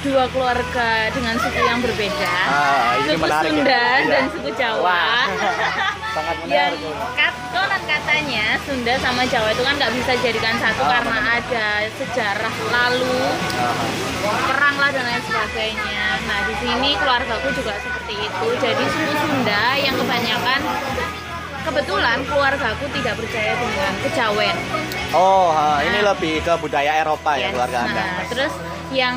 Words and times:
dua 0.00 0.24
keluarga 0.28 0.88
dengan 1.10 1.34
suku 1.36 1.60
yang 1.60 1.78
berbeda, 1.78 2.34
Ah, 2.44 2.94
ini 2.96 3.10
suku 3.10 3.18
menarik 3.20 3.42
ya. 3.44 3.52
Sunda 3.52 3.82
Iya. 3.98 4.06
dan 4.08 4.24
suku 4.30 4.50
Jawa. 4.54 5.02
Sangat 6.14 6.36
yang 6.40 6.48
menarik. 6.70 6.78
ini. 6.80 7.04
kat, 7.14 7.34
konon 7.48 7.82
katanya 7.84 8.44
Sunda 8.60 8.94
sama 8.96 9.22
Jawa 9.24 9.48
itu 9.50 9.60
kan 9.60 9.74
nggak 9.74 9.92
bisa 9.92 10.12
jadikan 10.18 10.54
satu 10.56 10.82
Ah, 10.82 10.90
karena 10.92 11.18
benar. 11.18 11.38
ada 11.40 11.66
sejarah 11.92 12.54
lalu 12.68 13.18
Ah, 13.56 13.86
perang 14.46 14.76
lah 14.76 14.90
dan 14.90 15.04
lain 15.04 15.22
sebagainya. 15.24 16.00
Nah 16.22 16.38
di 16.44 16.54
sini 16.56 16.90
keluargaku 16.94 17.48
juga 17.52 17.74
seperti 17.76 18.14
itu. 18.20 18.46
Jadi 18.56 18.84
suku 18.86 19.12
Sunda 19.16 19.64
yang 19.76 19.94
kebanyakan 19.94 20.60
kebetulan 21.60 22.18
keluargaku 22.24 22.84
tidak 22.92 23.14
percaya 23.14 23.52
dengan 23.52 23.92
kejawen. 24.00 24.56
Oh, 25.10 25.50
ah, 25.50 25.82
ini 25.82 25.98
Nah. 25.98 26.14
lebih 26.14 26.40
ke 26.40 26.54
budaya 26.56 26.92
Eropa 26.96 27.34
ya 27.34 27.40
Yes. 27.40 27.52
keluarga 27.52 27.78
Anda. 27.82 27.98
Nah, 28.00 28.24
terus 28.26 28.54
yang 28.90 29.14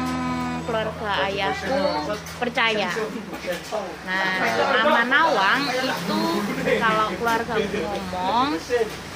keluarga 0.72 1.12
ayahku 1.28 1.80
percaya. 2.40 2.92
Nah, 4.08 4.32
nama 4.72 5.04
Nawang 5.04 5.62
itu 5.68 6.22
kalau 6.80 7.08
keluarga 7.20 7.54
ngomong 7.60 8.56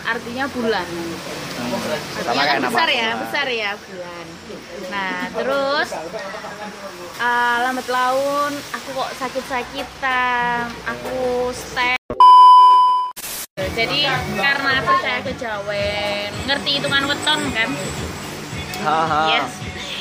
artinya 0.03 0.45
bulan. 0.51 0.87
Artinya 2.19 2.43
kan 2.43 2.59
besar 2.67 2.87
ya, 2.91 3.09
besar 3.23 3.47
ya 3.47 3.71
bulan. 3.79 4.25
Nah, 4.91 5.19
terus 5.31 5.89
uh, 7.23 7.57
lambat 7.63 7.87
laun 7.87 8.51
aku 8.75 8.89
kok 8.91 9.09
sakit-sakitan, 9.15 10.67
aku 10.83 11.55
stay 11.55 11.95
jadi 13.55 14.07
karena 14.39 14.83
percaya 14.83 15.19
kejawen, 15.23 16.31
ngerti 16.47 16.69
hitungan 16.79 17.07
weton 17.11 17.39
kan? 17.51 17.69
Haha. 18.83 19.23
Yes, 19.35 19.51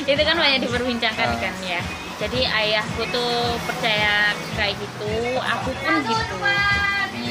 itu 0.05 0.21
kan 0.21 0.37
banyak 0.37 0.59
diperbincangkan 0.61 1.29
Ah. 1.33 1.39
kan 1.39 1.53
ya. 1.61 1.81
Jadi 2.15 2.47
ayahku 2.47 3.03
tuh 3.11 3.59
percaya 3.67 4.31
kayak 4.55 4.79
gitu, 4.79 5.13
aku 5.35 5.69
pun 5.75 5.93
gitu. 6.01 6.35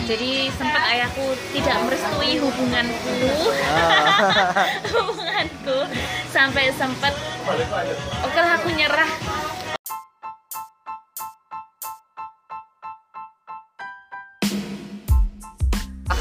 Jadi 0.04 0.52
sempat 0.52 0.84
ayahku 0.92 1.32
tidak 1.56 1.76
merestui 1.86 2.36
hubunganku, 2.36 3.16
Ah. 3.64 4.68
hubunganku 4.92 5.78
sampai 6.28 6.68
sempat 6.74 7.14
oke 8.20 8.40
aku 8.40 8.68
nyerah. 8.70 9.08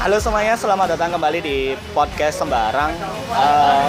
Halo 0.04 0.20
semuanya, 0.20 0.52
selamat 0.52 1.00
datang 1.00 1.16
kembali 1.16 1.40
di 1.40 1.72
podcast 1.96 2.44
Sembarang. 2.44 2.92
Eh, 3.32 3.88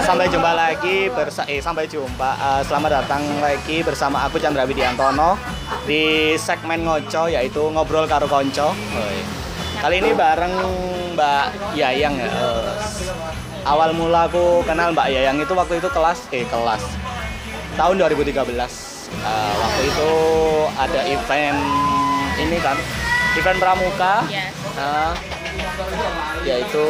sampai 0.00 0.32
jumpa 0.32 0.56
lagi 0.56 1.12
bersa 1.12 1.44
eh 1.44 1.60
sampai 1.60 1.84
jumpa. 1.84 2.30
Eh, 2.40 2.62
selamat 2.64 3.04
datang 3.04 3.20
lagi 3.36 3.84
bersama 3.84 4.24
aku 4.24 4.40
Chandra 4.40 4.64
Widiantono 4.64 5.36
di 5.84 6.32
segmen 6.40 6.88
ngoco 6.88 7.28
yaitu 7.28 7.68
ngobrol 7.68 8.08
karo 8.08 8.24
konco. 8.32 8.72
Kali 9.84 10.00
ini 10.00 10.16
bareng 10.16 10.56
Mbak 11.12 11.76
Yayang 11.76 12.16
ya. 12.16 12.32
Eh, 12.32 12.72
awal 13.68 13.92
mula 13.92 14.24
aku 14.24 14.64
kenal 14.64 14.96
Mbak 14.96 15.12
Yayang 15.12 15.36
itu 15.36 15.52
waktu 15.52 15.84
itu 15.84 15.88
kelas 15.92 16.32
eh 16.32 16.48
kelas 16.48 16.80
tahun 17.76 18.00
2013. 18.08 19.12
Eh, 19.20 19.52
waktu 19.52 19.82
itu 19.84 20.12
ada 20.80 21.00
event 21.12 21.60
ini 22.40 22.56
kan 22.64 22.80
event 23.38 23.58
pramuka 23.58 24.14
Yes. 24.26 24.52
Nah, 24.74 25.10
yaitu 26.42 26.84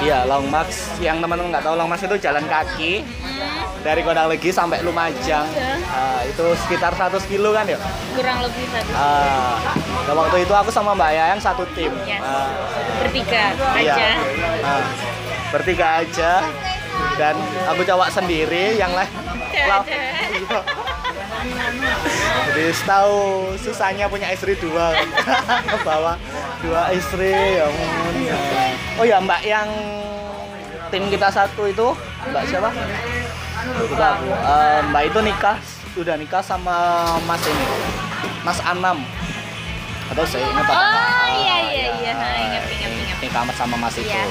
iya 0.00 0.22
Long 0.24 0.46
March 0.46 0.70
yang 0.98 1.18
teman-teman 1.18 1.50
nggak 1.50 1.62
tahu 1.62 1.74
Long 1.74 1.86
March 1.86 2.02
itu 2.02 2.16
jalan 2.18 2.42
kaki 2.44 3.02
Hmm, 3.34 3.82
dari 3.82 4.00
Kodang 4.00 4.26
Legi 4.26 4.50
sampai 4.50 4.78
Lumajang 4.80 5.46
Iya. 5.48 5.74
Nah, 5.80 6.20
itu 6.22 6.44
sekitar 6.56 6.90
100 6.92 7.18
kilo 7.24 7.50
kan 7.50 7.66
ya 7.66 7.78
kurang 8.14 8.38
lebih 8.40 8.64
satu 8.68 8.90
Ah, 8.92 9.58
dan 10.04 10.14
waktu 10.16 10.36
itu 10.42 10.52
aku 10.52 10.70
sama 10.70 10.94
Mbak 10.94 11.10
Yayang 11.12 11.40
satu 11.40 11.66
tim 11.74 11.90
Yes. 12.04 12.18
Ah, 12.20 12.50
bertiga 13.00 13.44
iya. 13.76 13.94
aja. 13.94 14.08
Ah, 14.60 14.82
bertiga 15.50 15.86
aja 16.00 16.32
dan 17.14 17.34
aku 17.66 17.82
cowok 17.82 18.08
sendiri 18.10 18.74
yang 18.74 18.90
lain. 18.90 19.10
Iya. 19.54 19.70
Jadi 22.48 22.64
tahu 22.86 23.16
susahnya 23.58 24.06
punya 24.08 24.30
istri 24.30 24.56
dua 24.56 24.94
bawa 25.86 26.16
dua 26.62 26.88
istri 26.92 27.32
ya 27.32 27.66
ampun. 27.66 28.14
Oh 28.96 29.04
ya 29.04 29.18
Mbak 29.20 29.40
yang 29.42 29.68
tim 30.88 31.10
kita 31.10 31.28
satu 31.28 31.66
itu 31.66 31.92
Mbak 32.30 32.44
siapa? 32.46 32.70
Lupa 33.80 34.06
aku. 34.16 34.28
Eh, 34.30 34.78
Mbak 34.88 35.02
itu 35.10 35.18
nikah 35.20 35.56
sudah 35.94 36.14
nikah 36.16 36.42
sama 36.42 36.76
Mas 37.22 37.42
ini 37.44 37.66
Mas 38.42 38.58
Anam 38.62 38.98
atau 40.04 40.24
saya 40.28 40.44
ingat 40.44 40.68
apa? 40.68 40.74
Oh 40.74 40.84
Ah, 40.84 41.28
iya 41.32 41.56
iya 41.64 41.84
ya. 41.88 41.92
iya, 41.96 42.12
Ha, 42.12 42.26
ingat 42.36 42.64
ingat 42.68 42.92
ingat. 42.92 43.18
Nikah 43.24 43.42
sama 43.56 43.74
Mas 43.80 43.96
itu. 43.96 44.04
Iya. 44.04 44.24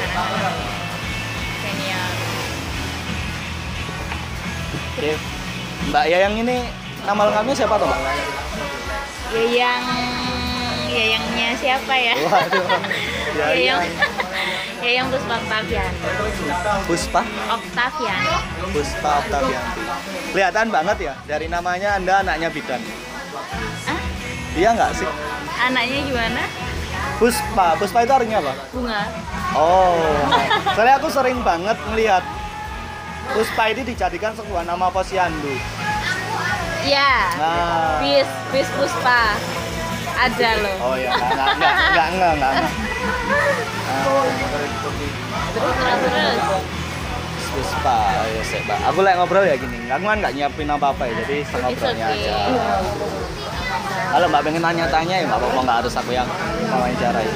Senior. 1.59 2.09
Oke. 4.93 5.11
Mbak 5.83 6.05
Yayang 6.07 6.35
ini 6.39 6.57
nama 7.03 7.21
lengkapnya 7.27 7.55
siapa 7.55 7.75
tuh 7.75 7.87
Mbak? 7.87 7.99
Yayang 9.33 9.83
Yayangnya 10.85 11.49
siapa 11.57 11.93
ya? 11.97 12.13
Waduh. 12.21 12.65
Yayang 13.39 13.81
Yayang. 13.81 13.83
Yayang 14.77 15.07
Puspa 15.09 15.33
Octavian. 15.35 15.91
Puspa? 16.85 17.21
Octavian. 17.49 18.21
Puspa 18.69 19.09
Oktavianti. 19.19 19.81
Kelihatan 20.29 20.67
banget 20.69 20.97
ya 21.01 21.13
dari 21.25 21.47
namanya 21.47 21.97
Anda 21.97 22.21
anaknya 22.21 22.53
bidan. 22.53 22.77
Ah, 23.89 23.99
Iya 24.53 24.69
nggak 24.71 24.91
sih? 24.93 25.09
anaknya 25.55 25.99
gimana? 26.03 26.43
Puspa, 27.17 27.73
Puspa 27.73 28.05
itu 28.05 28.13
artinya 28.13 28.37
apa? 28.37 28.53
Bunga. 28.69 29.01
Oh, 29.55 29.97
soalnya 30.75 30.99
aku 30.99 31.09
sering 31.09 31.41
banget 31.41 31.77
melihat 31.89 32.21
Puspa 33.33 33.71
ini 33.71 33.81
dijadikan 33.81 34.35
sebuah 34.35 34.61
nama 34.61 34.93
posyandu. 34.93 35.57
Iya. 36.83 37.13
Nah, 37.39 37.99
Bis 38.03 38.29
bis 38.51 38.69
Puspa. 38.75 39.39
Ada 40.13 40.49
loh. 40.61 40.77
oh 40.93 40.95
ya, 40.95 41.09
nggak 41.09 41.31
nggak 41.35 41.49
nggak 41.57 41.73
nggak 41.73 42.07
nggak 42.13 42.33
nggak. 42.37 42.51
nggak. 42.53 42.71
Terus. 45.53 45.73
Puspa, 47.53 47.97
ya 48.25 48.41
sih, 48.49 48.59
Mbak. 48.65 48.79
Aku 48.89 48.99
lagi 49.05 49.15
ngobrol 49.21 49.45
ya 49.45 49.55
gini. 49.57 49.77
Aku 49.85 50.03
kan 50.09 50.17
nggak 50.21 50.33
nyiapin 50.33 50.69
apa-apa 50.73 51.05
ya, 51.05 51.13
jadi 51.21 51.35
It's 51.45 51.53
ngobrolnya 51.53 52.07
okay. 52.09 52.25
aja. 52.25 52.35
Kalau 54.09 54.25
Mbak 54.29 54.41
pengen 54.41 54.63
tanya-tanya 54.63 55.15
ya 55.21 55.25
nggak 55.29 55.39
apa-apa, 55.41 55.59
nggak 55.61 55.77
harus 55.85 55.93
aku 55.97 56.11
yang 56.13 56.29
wawancarai. 56.69 57.29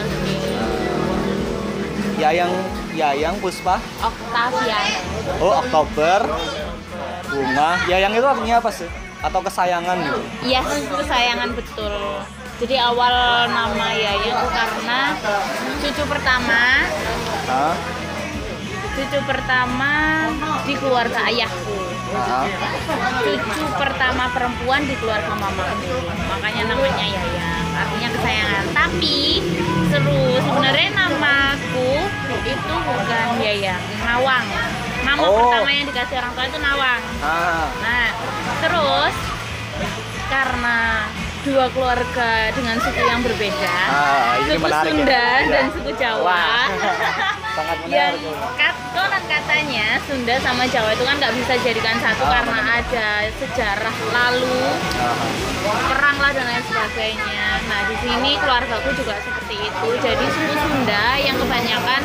Ya 2.17 2.29
yang 2.33 2.51
Yayang 2.97 3.37
Puspa, 3.37 3.77
Octavian. 4.01 4.89
oh 5.37 5.61
Oktober, 5.61 6.25
bunga. 7.29 7.77
Yayang 7.85 8.09
itu 8.17 8.25
artinya 8.25 8.57
apa 8.57 8.73
sih? 8.73 8.89
Atau 9.21 9.39
kesayangan 9.41 9.97
gitu? 10.05 10.21
Yes, 10.45 10.67
kesayangan 10.89 11.49
betul. 11.57 11.93
Jadi 12.57 12.75
awal 12.81 13.13
nama 13.53 13.93
Yayang 13.93 14.33
itu 14.33 14.47
karena 14.49 15.13
cucu 15.77 16.03
pertama, 16.09 16.89
Hah? 17.45 17.75
cucu 18.97 19.19
pertama 19.29 19.93
di 20.65 20.73
keluarga 20.73 21.21
ayahku. 21.29 21.77
Hah? 22.17 22.49
Cucu 23.21 23.65
pertama 23.77 24.33
perempuan 24.33 24.81
di 24.89 24.97
keluarga 24.97 25.37
mamaku. 25.37 26.01
Makanya 26.33 26.73
namanya 26.73 27.05
Yayang, 27.05 27.65
artinya 27.77 28.09
kesayangan. 28.17 28.63
Tapi 28.73 29.17
seru, 29.93 30.41
sebenarnya 30.41 30.89
namaku 30.97 31.93
itu 32.41 32.73
bukan 32.73 33.27
Yayang, 33.37 33.81
Nawang. 34.01 34.45
Nama 35.07 35.23
Oh. 35.23 35.35
pertama 35.39 35.69
yang 35.69 35.85
dikasih 35.85 36.15
orang 36.17 36.31
tua 36.33 36.45
itu 36.45 36.59
Nawang. 36.59 37.01
Ah, 37.17 37.65
Nah, 37.79 38.07
terus 38.59 39.15
karena 40.27 40.79
dua 41.41 41.65
keluarga 41.69 42.29
dengan 42.51 42.75
suku 42.75 42.99
yang 43.01 43.23
berbeda, 43.23 43.77
Ah, 43.87 44.35
ini 44.37 44.51
suku 44.51 44.61
menarik 44.61 44.83
ya. 44.83 44.91
Sunda 44.91 45.23
Iya. 45.23 45.47
dan 45.49 45.65
suku 45.71 45.91
Jawa, 45.95 46.43
sangat 47.55 47.77
yang 47.79 48.19
menarik. 48.19 48.35
kat, 48.53 48.75
konon 48.91 49.23
katanya 49.25 49.87
Sunda 50.03 50.35
sama 50.37 50.63
Jawa 50.67 50.89
itu 50.91 51.03
kan 51.03 51.15
nggak 51.15 51.33
bisa 51.33 51.53
jadikan 51.57 51.95
satu 51.97 52.19
Ah, 52.21 52.31
karena 52.33 52.59
benar. 52.59 52.77
ada 52.83 53.07
sejarah 53.33 53.95
lalu 54.11 54.59
Ah, 54.99 55.27
perang 55.87 56.17
lah 56.17 56.31
dan 56.31 56.45
lain 56.45 56.63
sebagainya. 56.65 57.43
Nah, 57.63 57.81
di 57.85 57.95
sini 57.97 58.31
keluargaku 58.35 58.89
juga 58.93 59.15
seperti 59.17 59.55
itu. 59.63 59.87
Jadi 59.97 60.25
suku 60.27 60.53
Sunda 60.57 61.03
yang 61.17 61.35
kebanyakan 61.37 62.01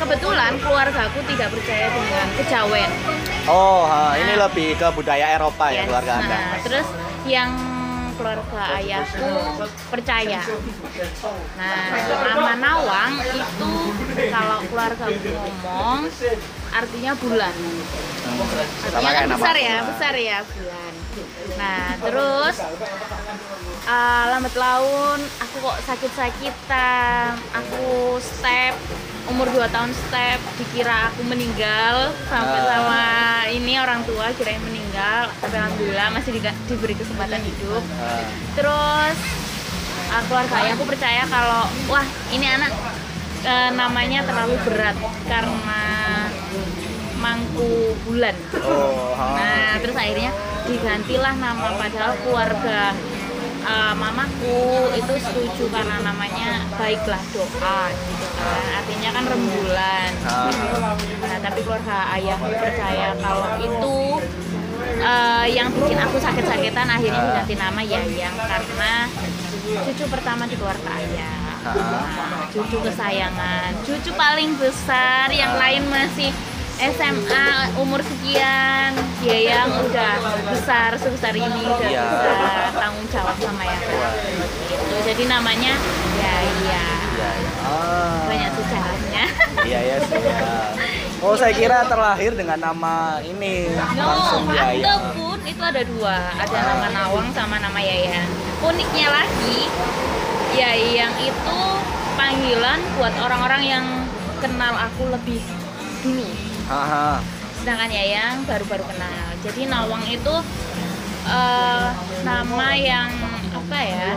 kebetulan 0.00 0.52
keluargaku 0.58 1.18
tidak 1.28 1.48
percaya 1.52 1.86
dengan 1.92 2.26
kejawen. 2.40 2.90
Oh, 3.44 3.84
ah, 3.84 4.16
ini 4.16 4.32
Nah. 4.34 4.48
lebih 4.48 4.68
ke 4.80 4.88
budaya 4.96 5.36
Eropa 5.36 5.68
ya 5.68 5.84
Yes. 5.84 5.86
keluarga 5.86 6.12
Anda. 6.24 6.36
Nah, 6.40 6.58
terus 6.64 6.88
yang 7.28 7.50
keluarga 8.16 8.62
ayahku 8.76 9.28
percaya. 9.88 10.40
Nah, 11.56 11.84
nama 12.20 12.52
Nawang 12.60 13.12
itu 13.16 13.72
kalau 14.28 14.58
keluarga 14.68 15.04
ngomong 15.08 16.00
artinya 16.70 17.12
bulan. 17.16 17.52
Hmm. 17.56 17.80
Artinya 18.92 19.12
kan 19.16 19.24
besar 19.24 19.54
aku 19.56 19.64
ya, 19.64 19.76
besar 19.88 20.14
ya 20.16 20.38
bulan. 20.44 20.92
Nah, 21.52 21.98
terus 21.98 22.56
uh, 23.84 24.24
lambat 24.28 24.54
laun 24.54 25.18
aku 25.38 25.56
kok 25.60 25.78
sakit-sakitan, 25.84 27.34
aku 27.50 27.88
step 28.18 28.74
umur 29.26 29.46
2 29.48 29.62
tahun 29.68 29.92
step 29.92 30.38
dikira 30.56 31.08
aku 31.08 31.22
meninggal 31.22 32.10
sampai 32.26 32.58
Ah. 32.58 32.66
sama 32.66 33.04
ini 33.48 33.76
orang 33.76 34.02
tua 34.02 34.32
kirain 34.32 34.58
meninggal 34.60 35.28
tapi 35.36 35.54
alhamdulillah 35.54 36.08
masih 36.10 36.34
diga- 36.34 36.56
diberi 36.66 36.96
kesempatan 36.96 37.38
hidup 37.38 37.84
Ah. 37.94 38.26
terus 38.56 39.16
uh, 40.08 40.22
keluarga 40.24 40.56
ayahku 40.60 40.82
percaya 40.82 41.22
kalau 41.26 41.62
wah 41.86 42.02
ini 42.28 42.42
anak 42.48 42.72
uh, 43.44 43.70
namanya 43.70 44.24
terlalu 44.24 44.56
berat 44.64 44.96
karena 45.24 45.82
mangku 47.16 47.70
bulan 48.02 48.34
Oh. 48.56 49.14
Nah, 49.36 49.78
terus 49.78 49.94
akhirnya 49.94 50.32
digantilah 50.68 51.34
nama 51.38 51.68
padahal 51.78 52.12
keluarga 52.24 52.92
uh, 53.64 53.94
mamaku 53.96 54.90
itu 54.96 55.14
setuju 55.20 55.64
karena 55.72 56.00
namanya 56.04 56.64
baiklah 56.76 57.20
doa 57.32 57.80
gitu 57.92 58.26
kan. 58.36 58.62
Artinya 58.82 59.10
kan 59.14 59.24
rembulan. 59.28 60.10
Ah. 60.24 60.50
Nah, 61.20 61.38
tapi 61.40 61.60
keluarga 61.64 61.98
ayahku 62.16 62.50
percaya 62.50 63.08
kalau 63.20 63.48
itu 63.60 63.96
uh, 65.00 65.46
yang 65.48 65.68
bikin 65.72 65.98
aku 66.00 66.16
sakit-sakitan 66.20 66.88
akhirnya 66.88 67.22
diganti 67.30 67.54
nama 67.56 67.80
Yayang 67.80 68.36
karena 68.36 68.92
cucu 69.86 70.04
pertama 70.08 70.44
di 70.48 70.56
keluarga 70.56 70.90
ayah. 70.98 71.40
Ah. 71.60 71.76
Nah, 71.76 72.44
cucu 72.48 72.80
kesayangan, 72.80 73.70
cucu 73.84 74.10
paling 74.16 74.56
besar, 74.56 75.28
yang 75.28 75.60
lain 75.60 75.84
masih 75.92 76.32
SMA 76.80 77.46
umur 77.76 78.00
sekian, 78.00 78.90
dia 79.20 79.38
yang 79.52 79.68
udah 79.68 80.12
besar 80.48 80.96
sebesar 80.96 81.32
ini 81.32 81.44
udah 81.60 81.76
Iya. 81.84 82.08
bisa 82.08 82.32
tanggung 82.74 83.04
jawab 83.06 83.36
sama 83.36 83.62
yang 83.62 83.82
gitu. 84.64 84.94
Jadi 85.04 85.24
namanya 85.26 85.76
ya 86.16 86.34
iya 86.40 86.84
Iya, 87.10 87.30
iya. 87.36 87.52
Ah. 87.60 88.24
banyak 88.24 88.50
sejarahnya. 88.54 89.24
Iya 89.60 89.80
ya 89.82 89.96
sih. 90.00 90.20
ya. 90.20 90.40
Oh 91.20 91.36
saya 91.36 91.52
kira 91.52 91.84
terlahir 91.84 92.32
dengan 92.32 92.56
nama 92.58 93.20
ini 93.20 93.76
langsung 93.76 94.48
No, 94.48 94.56
Yaya. 94.56 94.80
ataupun 94.80 95.36
itu 95.44 95.60
ada 95.60 95.82
dua, 95.84 96.16
ada 96.32 96.58
nama 96.64 96.86
Nawang 96.90 97.28
sama 97.30 97.60
nama 97.60 97.76
Yayang. 97.76 98.24
Uniknya 98.62 99.12
lagi, 99.12 99.68
Yayang 100.50 101.12
itu 101.20 101.58
panggilan 102.16 102.80
buat 102.96 103.12
orang-orang 103.20 103.62
yang 103.62 103.84
kenal 104.40 104.72
aku 104.80 105.12
lebih 105.12 105.44
dulu. 106.00 106.24
Haha. 106.70 107.18
sedangkan 107.58 107.90
Yayang 107.90 108.46
baru-baru 108.46 108.86
kenal. 108.86 109.26
Jadi 109.42 109.66
Nawang 109.66 110.06
itu 110.06 110.34
eh, 111.26 111.88
nama 112.22 112.68
yang 112.72 113.10
apa 113.50 113.78
ya 113.82 114.14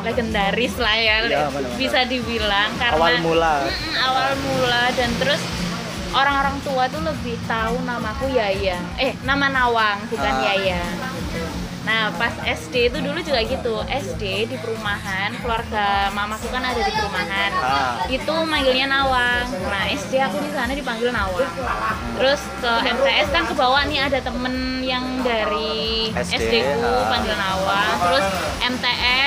legendaris 0.00 0.78
lah 0.78 0.94
ya, 0.94 1.16
benar-benar. 1.26 1.74
bisa 1.74 2.06
dibilang 2.06 2.70
karena 2.78 2.96
Awal 2.96 3.14
mula. 3.20 3.54
Mm-mm, 3.66 3.94
awal 3.98 4.30
mula 4.38 4.82
dan 4.94 5.10
terus 5.18 5.42
orang-orang 6.10 6.56
tua 6.62 6.86
tuh 6.86 7.02
lebih 7.02 7.36
tahu 7.44 7.82
namaku 7.82 8.30
Yayang, 8.30 8.86
eh 8.96 9.12
nama 9.22 9.50
Nawang 9.50 10.06
bukan 10.06 10.32
Ah. 10.32 10.42
Yayang. 10.48 10.94
Nah 11.86 12.10
pas 12.18 12.34
SD 12.42 12.90
itu 12.90 12.98
dulu 12.98 13.22
juga 13.22 13.40
gitu 13.40 13.78
SD 13.86 14.50
di 14.50 14.56
perumahan 14.58 15.30
keluarga 15.38 16.10
mamaku 16.10 16.50
kan 16.50 16.66
ada 16.66 16.80
di 16.82 16.90
perumahan 16.90 17.50
Ah. 17.56 17.94
itu 18.10 18.34
manggilnya 18.42 18.90
Nawang. 18.90 19.46
Nah 19.64 19.86
SD 19.94 20.18
aku 20.18 20.42
di 20.42 20.50
sana 20.50 20.74
dipanggil 20.74 21.14
Nawang. 21.14 21.46
Terus 22.18 22.42
ke 22.58 22.72
MTS 22.90 23.28
kan 23.30 23.46
ke 23.46 23.54
bawah 23.54 23.86
nih 23.86 24.02
ada 24.02 24.18
temen 24.18 24.82
yang 24.82 25.22
dari 25.22 26.10
SD, 26.10 26.34
SD 26.42 26.52
ku 26.74 26.82
ah. 26.82 27.06
panggil 27.06 27.34
Nawang. 27.38 27.94
Terus 28.02 28.26
MTS 28.66 29.25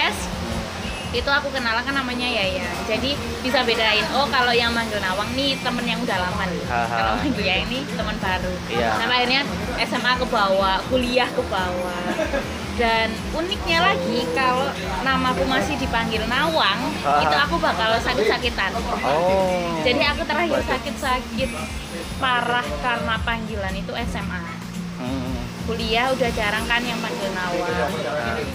itu 1.10 1.26
aku 1.26 1.50
kenalan 1.50 1.82
kan 1.82 1.96
namanya 1.98 2.28
Yaya. 2.30 2.70
Jadi 2.86 3.18
bisa 3.42 3.66
bedain. 3.66 4.06
Oh 4.14 4.30
kalau 4.30 4.54
yang 4.54 4.70
manggil 4.70 5.02
Nawang 5.02 5.30
nih 5.34 5.58
temen 5.60 5.82
yang 5.82 6.00
udah 6.02 6.18
lama 6.22 6.44
nih. 6.46 6.64
Kalau 6.68 7.14
manggil 7.18 7.44
Yaya 7.44 7.66
ini 7.66 7.82
temen 7.90 8.16
baru. 8.22 8.54
Iya. 8.70 8.90
Sampai 9.02 9.16
akhirnya 9.26 9.42
SMA 9.82 10.14
ke 10.16 10.26
bawah, 10.30 10.78
kuliah 10.88 11.30
ke 11.30 11.44
bawah. 11.50 12.04
Dan 12.80 13.12
uniknya 13.36 13.84
lagi 13.84 14.24
kalau 14.32 14.72
namaku 15.04 15.44
masih 15.44 15.76
dipanggil 15.76 16.24
Nawang, 16.32 16.80
Ah. 17.04 17.20
itu 17.20 17.36
aku 17.36 17.60
bakal 17.60 17.92
sakit-sakitan. 18.00 18.72
Oh. 19.04 19.84
Jadi 19.84 20.00
aku 20.06 20.24
terakhir 20.24 20.64
sakit-sakit 20.64 21.50
parah 22.24 22.64
karena 22.80 23.20
panggilan 23.26 23.76
itu 23.76 23.92
SMA. 24.08 24.44
Hmm. 24.96 25.36
Kuliah 25.68 26.08
udah 26.12 26.30
jarang 26.32 26.64
kan 26.66 26.80
yang 26.80 27.02
panggil 27.04 27.28
Nawang. 27.36 27.92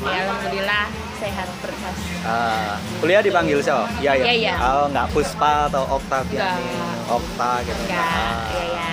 Ya 0.09 0.19
alhamdulillah 0.25 0.87
sehat 1.25 1.49
berkas. 1.65 1.97
Ah, 2.21 2.77
kuliah 3.01 3.25
dipanggil 3.25 3.59
siapa? 3.59 3.89
Ya 3.99 4.13
ya. 4.13 4.25
Ya, 4.27 4.35
ya. 4.37 4.55
Oh, 4.61 4.87
nggak 4.93 5.09
Puspa 5.09 5.73
atau. 5.73 5.89
Nggak. 5.89 6.57
Okta 7.05 7.51
gitu. 7.63 7.81
Enggak, 7.83 8.01
Ah. 8.01 8.45
ya 8.51 8.65
ya. 8.67 8.93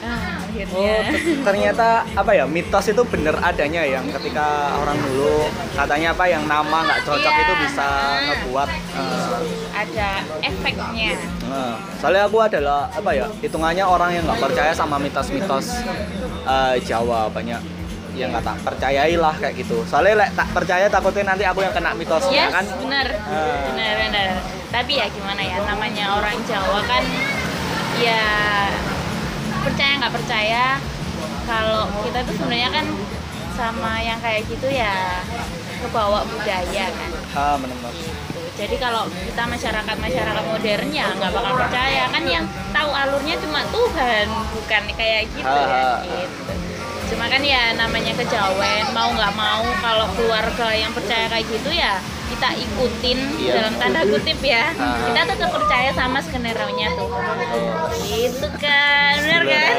Ah, 0.00 0.40
akhirnya. 0.42 0.74
Oh, 0.74 1.00
ter- 1.06 1.40
ternyata 1.42 1.88
apa 2.10 2.32
ya 2.32 2.44
mitos 2.44 2.86
itu 2.86 3.02
bener 3.04 3.36
adanya 3.38 3.84
yang 3.84 4.04
ketika 4.10 4.46
orang 4.74 4.96
dulu 4.98 5.44
katanya 5.72 6.08
apa 6.10 6.24
yang 6.26 6.44
nama 6.44 6.78
nggak 6.82 7.00
cocok 7.04 7.28
Iya. 7.30 7.42
itu 7.42 7.52
bisa 7.60 7.88
ngebuat 8.18 8.68
eh, 8.68 9.36
ada 9.72 10.10
efeknya. 10.42 11.12
Nah, 11.46 11.72
soalnya 11.96 12.22
aku 12.26 12.38
adalah 12.40 12.88
apa 12.90 13.10
ya 13.12 13.26
hitungannya 13.38 13.84
orang 13.84 14.10
yang 14.12 14.24
nggak 14.24 14.40
percaya 14.40 14.72
sama 14.72 14.96
mitos-mitos 14.96 15.84
eh, 16.42 16.74
Jawa 16.82 17.28
banyak 17.28 17.60
yang 18.20 18.30
nggak 18.30 18.44
tak 18.44 18.56
percayai 18.60 19.14
lah 19.16 19.32
kayak 19.32 19.54
gitu. 19.56 19.80
Soalnya 19.84 20.14
lek 20.20 20.30
tak 20.36 20.48
percaya 20.52 20.86
takutnya 20.86 21.24
nanti 21.26 21.42
aku 21.42 21.60
yang 21.60 21.72
kena 21.72 21.96
mitosnya 21.96 22.44
Yes, 22.46 22.52
kan. 22.52 22.64
benar. 22.78 23.06
Ah. 23.24 23.64
Benar, 23.72 23.94
benar. 23.98 24.28
Tapi 24.68 24.92
ya 24.94 25.06
gimana 25.08 25.40
ya, 25.40 25.56
namanya 25.64 26.04
orang 26.14 26.36
Jawa 26.44 26.80
kan 26.84 27.02
ya 27.96 28.24
percaya 29.60 29.92
nggak 29.98 30.14
percaya 30.14 30.64
kalau 31.44 31.84
kita 32.04 32.18
tuh 32.22 32.34
sebenarnya 32.34 32.70
kan 32.70 32.86
sama 33.52 34.00
yang 34.00 34.16
kayak 34.18 34.44
gitu 34.46 34.68
ya 34.68 35.20
kebawa 35.80 36.22
budaya 36.24 36.86
kan. 36.92 37.10
Ah, 37.32 37.56
benar-benar. 37.56 37.92
Gitu. 37.92 38.40
Jadi 38.56 38.76
kalau 38.76 39.08
kita 39.08 39.42
masyarakat 39.42 39.96
masyarakat 39.96 40.44
modern 40.44 40.88
ya 40.90 41.08
nggak 41.10 41.32
bakal 41.32 41.52
percaya 41.56 42.04
kan 42.06 42.24
yang 42.24 42.44
tahu 42.70 42.90
alurnya 42.92 43.36
cuma 43.40 43.64
Tuhan 43.66 44.26
bukan 44.52 44.82
kayak 44.92 45.22
gitu 45.32 45.48
Ah. 45.48 46.04
ya. 46.04 46.24
Gitu. 46.28 46.52
Cuma 47.10 47.26
kan 47.26 47.42
ya 47.42 47.74
namanya 47.74 48.12
kejawen 48.14 48.84
mau 48.90 49.10
nggak 49.10 49.34
mau 49.34 49.62
kalau 49.76 50.06
keluarga 50.14 50.68
yang 50.72 50.90
percaya 50.90 51.26
kayak 51.26 51.46
gitu 51.46 51.70
ya 51.70 51.98
kita 52.30 52.48
ikutin 52.56 53.18
Iya. 53.36 53.52
dalam 53.52 53.74
tanda 53.76 54.00
kutip 54.06 54.38
ya. 54.40 54.70
Ah. 54.78 55.02
Kita 55.02 55.34
tetap 55.34 55.50
percaya 55.50 55.90
sama 55.90 56.22
skenario 56.22 56.70
nya 56.72 56.88
Tuhan. 56.94 57.36
Gitu 58.00 58.46
kan, 58.56 59.14
benar 59.18 59.42
Gila, 59.42 59.50
kan? 59.52 59.74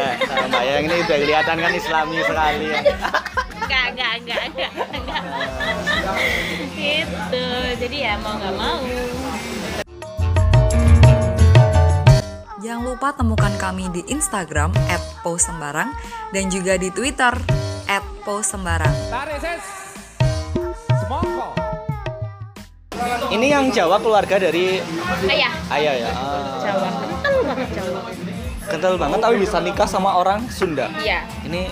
Mbak 0.52 0.62
Yang 0.62 0.84
ini 0.84 0.96
udah 1.00 1.18
kelihatan 1.18 1.58
kan 1.58 1.72
Islami 1.72 2.16
sekali. 2.22 2.66
ya. 2.68 2.82
Enggak, 3.56 3.86
enggak, 3.88 4.12
enggak, 4.20 4.42
enggak, 4.46 4.72
enggak. 4.92 5.24
gitu. 6.76 7.48
Jadi 7.80 7.98
ya 7.98 8.14
mau 8.20 8.36
nggak 8.36 8.54
mau. 8.54 8.80
Jangan 12.62 12.84
lupa 12.86 13.10
temukan 13.12 13.50
kami 13.58 13.90
di 13.90 14.06
Instagram 14.08 14.70
@posembarang 15.26 15.90
dan 16.30 16.46
juga 16.48 16.78
di 16.78 16.94
Twitter 16.94 17.34
@posembarang. 18.22 18.94
Ini 23.32 23.48
yang 23.48 23.72
Jawa 23.72 23.98
keluarga 23.98 24.38
dari 24.38 24.78
Ayah, 25.26 25.54
ayah 25.72 25.94
ya. 25.98 26.12
Ah. 26.12 26.62
Jawa. 26.62 26.90
Kental 26.92 27.36
banget 27.42 27.70
Jawa. 27.74 28.00
Kental 28.62 28.94
banget 28.96 29.20
tapi 29.20 29.36
bisa 29.40 29.58
nikah 29.58 29.88
sama 29.90 30.10
orang 30.14 30.46
Sunda. 30.48 30.86
Iya. 30.96 31.26
Ini 31.44 31.64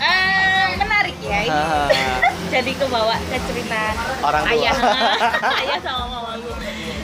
Eh, 0.00 0.68
menarik 0.74 1.16
ya 1.20 1.38
ini. 1.44 1.52
Ah. 1.52 1.88
Jadi 2.58 2.72
kebawa 2.74 3.14
ke 3.22 3.38
cerita 3.46 3.80
Orang 4.24 4.42
tua. 4.42 4.52
ayah, 4.56 4.74
ayah 5.54 5.78
sama 5.78 6.04
mamaku. 6.16 6.50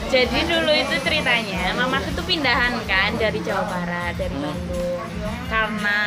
Jadi 0.07 0.39
dulu 0.47 0.71
itu 0.71 0.95
ceritanya, 1.03 1.75
mamaku 1.75 2.15
tuh 2.15 2.23
pindahan 2.23 2.79
kan 2.87 3.11
dari 3.13 3.43
Jawa 3.43 3.67
Barat, 3.67 4.15
dari 4.15 4.31
Hmm. 4.33 4.47
Bandung. 4.47 5.03
Karena 5.47 5.99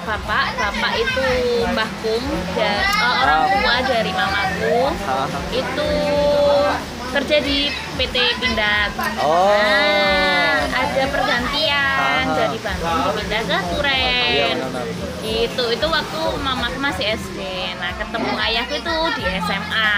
bapak, 0.00 0.46
bapak 0.54 0.92
itu 0.96 1.26
Mbah 1.64 1.90
Kum 2.00 2.22
dan 2.54 2.78
eh, 2.82 3.14
orang 3.16 3.40
Ah. 3.40 3.50
tua 3.50 3.76
dari 3.84 4.12
mamaku 4.12 4.78
Ah. 5.02 5.26
itu 5.50 5.90
kerja 7.10 7.36
di 7.40 7.58
PT 7.94 8.16
Pindad. 8.36 8.90
Oh. 9.18 9.54
Nah, 9.54 10.54
ada 10.68 11.04
pergantian 11.08 12.24
Ah. 12.24 12.34
dari 12.36 12.58
Bandung 12.58 12.98
dipindah 13.08 13.42
ke 13.42 13.50
Iya, 13.50 13.68
Turen. 13.70 14.56
benar-benar. 14.60 14.86
Itu 15.24 15.64
itu 15.68 15.86
waktu 15.88 16.20
mamaku 16.36 16.78
masih 16.78 17.06
SD. 17.12 17.38
Nah, 17.76 17.90
ketemu 17.96 18.30
ayahku 18.36 18.74
itu 18.76 18.94
di 19.14 19.22
SMA. 19.40 19.94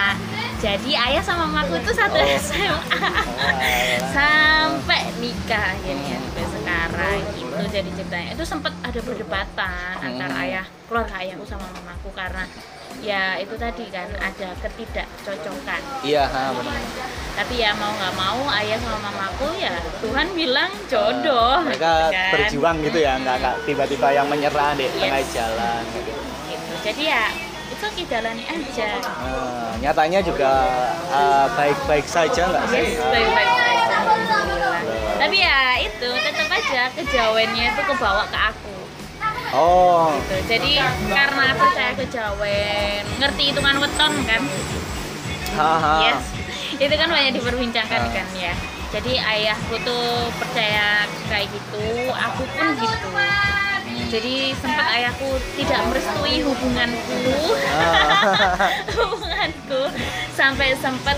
Jadi 0.56 0.92
ayah 0.92 1.20
sama 1.20 1.44
mamaku 1.44 1.76
itu 1.76 1.92
satu 1.92 2.16
Oh. 2.16 2.26
SMA. 2.40 2.96
alah. 2.96 4.08
Sampai 4.08 5.00
nikah 5.16 5.72
akhirnya 5.72 6.16
sampai 6.18 6.44
sekarang. 6.50 7.20
gitu 7.36 7.62
jadi 7.72 7.90
ceritanya 7.90 8.28
itu 8.32 8.44
sempat 8.44 8.72
ada 8.80 8.96
perdebatan 8.98 9.94
antara 9.98 10.28
Hmm. 10.30 10.44
ayah 10.44 10.64
keluarga 10.86 11.14
ayahku 11.18 11.44
sama 11.44 11.64
mamaku 11.70 12.08
karena 12.10 12.44
ya 12.98 13.36
itu 13.36 13.52
tadi 13.54 13.84
kan 13.86 14.08
ada 14.14 14.48
ketidakcocokan 14.56 15.80
Iya, 16.02 16.24
ha, 16.24 16.52
benar. 16.52 16.80
tapi 17.34 17.54
ya 17.56 17.72
mau 17.72 17.92
nggak 17.92 18.14
mau 18.14 18.40
ayah 18.54 18.76
sama 18.78 18.98
mamaku 19.02 19.56
ya 19.56 19.72
Tuhan 19.98 20.26
bilang 20.32 20.70
jodoh 20.86 21.60
Mereka 21.62 21.92
kan. 22.06 22.30
berjuang 22.30 22.76
gitu 22.82 22.98
ya, 22.98 23.12
nggak 23.18 23.36
nggak 23.38 23.56
tiba-tiba 23.64 24.08
yang 24.10 24.26
menyerah 24.26 24.72
di 24.74 24.84
Yes. 24.84 24.94
tengah 24.94 25.22
jalan. 25.30 25.82
gitu. 25.90 26.12
gitu. 26.46 26.72
jadi 26.82 27.02
ya 27.06 27.24
itu 27.76 27.84
oke 27.84 28.02
jalani 28.08 28.44
aja. 28.48 28.88
Nah, 29.04 29.76
nyatanya 29.76 30.24
juga 30.24 30.64
uh, 31.12 31.46
baik-baik 31.52 32.08
saja 32.08 32.48
nggak 32.48 32.64
sih? 32.72 32.96
yes 32.96 33.04
baik-baik 33.04 33.50
saja. 33.52 33.96
Alhamdulillah 34.00 34.80
tapi 35.16 35.36
ya 35.40 35.60
itu 35.80 36.08
tetap 36.12 36.48
aja 36.48 36.82
kejawennya 36.92 37.64
itu 37.72 37.82
kebawa 37.84 38.24
ke 38.28 38.38
aku. 38.38 38.76
Oh, 39.54 40.10
gitu. 40.26 40.58
jadi 40.58 40.82
karena 41.06 41.54
percaya 41.54 41.92
kejawen 41.94 43.02
ngerti 43.16 43.42
hitungan 43.52 43.76
weton 43.78 44.12
kan? 44.26 44.42
Haha. 45.56 45.94
yes. 46.10 46.22
Itu 46.76 46.94
kan 46.98 47.08
banyak 47.08 47.32
diperbincangkan 47.40 48.00
Ah. 48.00 48.12
kan? 48.12 48.26
Ya. 48.36 48.52
Jadi 48.92 49.16
ayahku 49.16 49.76
tuh 49.82 50.28
percaya 50.36 51.04
kayak 51.28 51.48
gitu 51.52 52.10
aku 52.12 52.42
pun 52.54 52.66
gitu 52.76 53.08
jadi 54.06 54.34
sempat 54.56 54.86
ayahku 54.94 55.28
tidak 55.58 55.80
merestui 55.90 56.36
hubunganku. 56.42 57.18
Ah. 57.74 58.70
hubunganku. 58.98 59.82
Sampai 60.32 60.76
sempat 60.78 61.16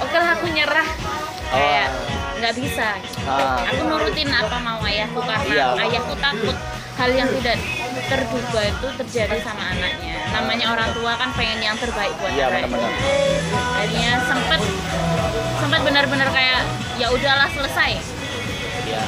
oke 0.00 0.16
lah 0.16 0.36
aku 0.36 0.46
nyerah. 0.50 0.88
Kayak 1.50 1.88
nggak 2.40 2.54
bisa. 2.56 2.88
Ah. 3.24 3.64
aku 3.64 3.80
nurutin 3.84 4.28
apa 4.28 4.56
mau 4.60 4.80
ayahku 4.84 5.20
karena 5.20 5.52
Iya. 5.52 5.66
ayahku 5.88 6.14
takut 6.16 6.56
hal 7.00 7.10
yang 7.16 7.28
tidak 7.40 7.56
terduga 8.08 8.60
itu 8.62 8.86
terjadi 9.00 9.36
sama 9.40 9.72
anaknya. 9.72 10.16
Namanya 10.30 10.66
orang 10.70 10.90
tua 10.92 11.16
kan 11.16 11.32
pengen 11.32 11.64
yang 11.64 11.76
terbaik 11.76 12.12
buat 12.20 12.30
Iya, 12.30 12.46
anaknya. 12.48 12.88
akhirnya 13.74 14.12
sempet 14.24 14.60
sempet 15.58 15.80
benar-benar 15.80 16.28
kayak 16.30 16.60
ya 16.96 17.08
udahlah 17.08 17.48
selesai. 17.50 17.92
Iya. 18.80 19.02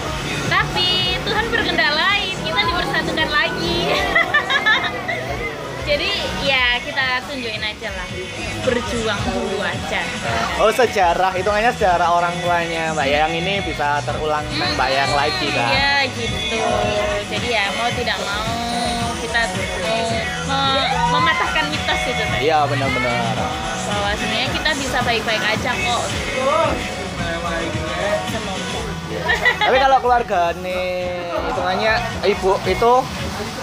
tapi 0.46 1.16
Tuhan 1.24 1.48
berkehendak 1.48 1.90
lain 1.90 2.31
kita 2.92 3.00
dipersatukan 3.00 3.30
lagi. 3.32 3.78
Jadi 5.82 6.10
ya 6.44 6.78
kita 6.78 7.06
tunjukin 7.24 7.58
aja 7.58 7.88
lah. 7.90 8.08
Berjuang 8.62 9.20
dulu 9.26 9.58
aja. 9.58 10.00
Oh 10.56 10.68
sejarah, 10.70 11.32
hitungannya 11.32 11.72
sejarah 11.72 12.08
orang 12.12 12.36
tuanya. 12.38 12.92
Mbak 12.92 13.08
Yang 13.08 13.32
ini 13.40 13.54
bisa 13.64 13.98
terulang 14.02 14.44
dengan 14.46 14.76
Mbak 14.76 14.88
Yang 14.88 15.12
lagi 15.12 15.46
kan? 15.50 15.68
ya 15.72 15.92
gitu. 16.06 16.60
Jadi 17.28 17.48
ya 17.50 17.64
mau 17.74 17.88
tidak 17.90 18.18
mau 18.20 18.46
kita 19.18 19.40
mau 19.80 20.06
me- 20.46 20.90
mematahkan 21.10 21.64
mitos 21.66 22.00
itu 22.04 22.22
tadi 22.22 22.44
Iya 22.44 22.58
benar-benar. 22.68 23.34
bahwa 23.82 24.10
sebenarnya 24.14 24.48
kita 24.52 24.70
bisa 24.76 24.98
baik-baik 25.00 25.42
aja 25.42 25.70
kok. 25.72 26.02
Semoga 28.28 28.61
Tapi 29.58 29.76
kalau 29.78 29.98
keluarga 30.00 30.54
nih 30.60 31.08
hitungannya 31.50 31.94
ibu 32.26 32.52
itu 32.64 32.92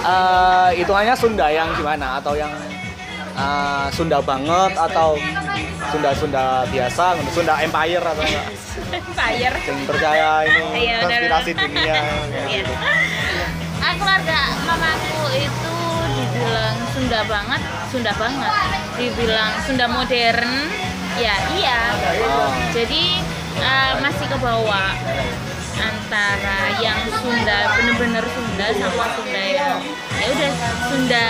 eh, 0.05 0.69
hitungannya 0.79 1.15
Sunda 1.17 1.47
yang 1.49 1.69
gimana 1.75 2.21
atau 2.21 2.33
yang 2.37 2.51
eh, 3.37 3.87
Sunda 3.93 4.19
banget 4.23 4.73
atau 4.77 5.17
Sunda-Sunda 5.89 6.69
biasa, 6.69 7.17
Sunda 7.33 7.53
Empire 7.65 8.03
atau 8.03 8.21
enggak? 8.21 8.47
fire 9.17 9.57
Yang 9.65 9.79
percaya 9.89 10.29
ini 10.45 10.63
Iya, 10.85 10.97
konspirasi 11.03 11.51
dunia. 11.57 11.95
Iya. 12.45 12.65
Ah, 13.79 13.93
keluarga 13.95 14.39
mamaku 14.67 15.23
itu 15.39 15.75
dibilang 16.13 16.77
Sunda 16.93 17.19
banget, 17.25 17.61
Sunda 17.89 18.11
banget. 18.13 18.51
Dibilang 18.99 19.51
Sunda 19.65 19.85
modern, 19.87 20.51
ya 21.17 21.35
iya. 21.57 21.79
Oh. 22.27 22.51
Jadi 22.75 23.23
eh, 23.61 23.91
masih 23.99 24.25
ke 24.25 24.37
bawah 24.37 24.91
antara 25.77 26.59
yang 26.77 26.99
Sunda 27.13 27.57
bener-bener 27.73 28.25
Sunda 28.27 28.67
sama 28.73 29.05
Sunda 29.13 29.43
yang 29.45 29.79
ya 30.11 30.27
udah 30.27 30.51
Sunda 30.85 31.27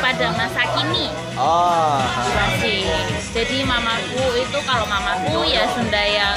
pada 0.00 0.26
masa 0.32 0.62
kini 0.72 1.06
Oh, 1.36 2.00
masih. 2.32 2.88
Jadi 3.30 3.60
mamaku 3.62 4.18
itu 4.36 4.58
kalau 4.64 4.82
mamaku 4.84 5.44
ya 5.44 5.68
Sunda 5.68 6.00
yang 6.00 6.34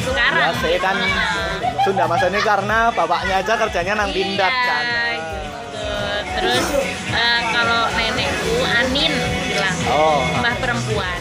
sekarang. 0.00 0.40
ya 0.40 0.50
saya 0.56 0.78
kan 0.78 0.96
Heeh. 0.96 1.52
Sunda 1.82 2.04
masa 2.06 2.28
ini 2.28 2.40
karena 2.40 2.88
bapaknya 2.88 3.34
aja 3.38 3.54
kerjanya 3.58 3.92
nang 3.94 4.10
pindad 4.10 4.46
Iya, 4.46 4.64
kan. 4.64 4.84
gitu. 4.86 5.90
Terus 6.30 6.64
eh, 7.10 7.40
kalau 7.50 7.80
nenekku 7.90 8.54
Anin 8.64 9.12
bilang 9.44 9.76
Oh. 9.90 10.22
mbah 10.38 10.54
perempuan 10.56 11.18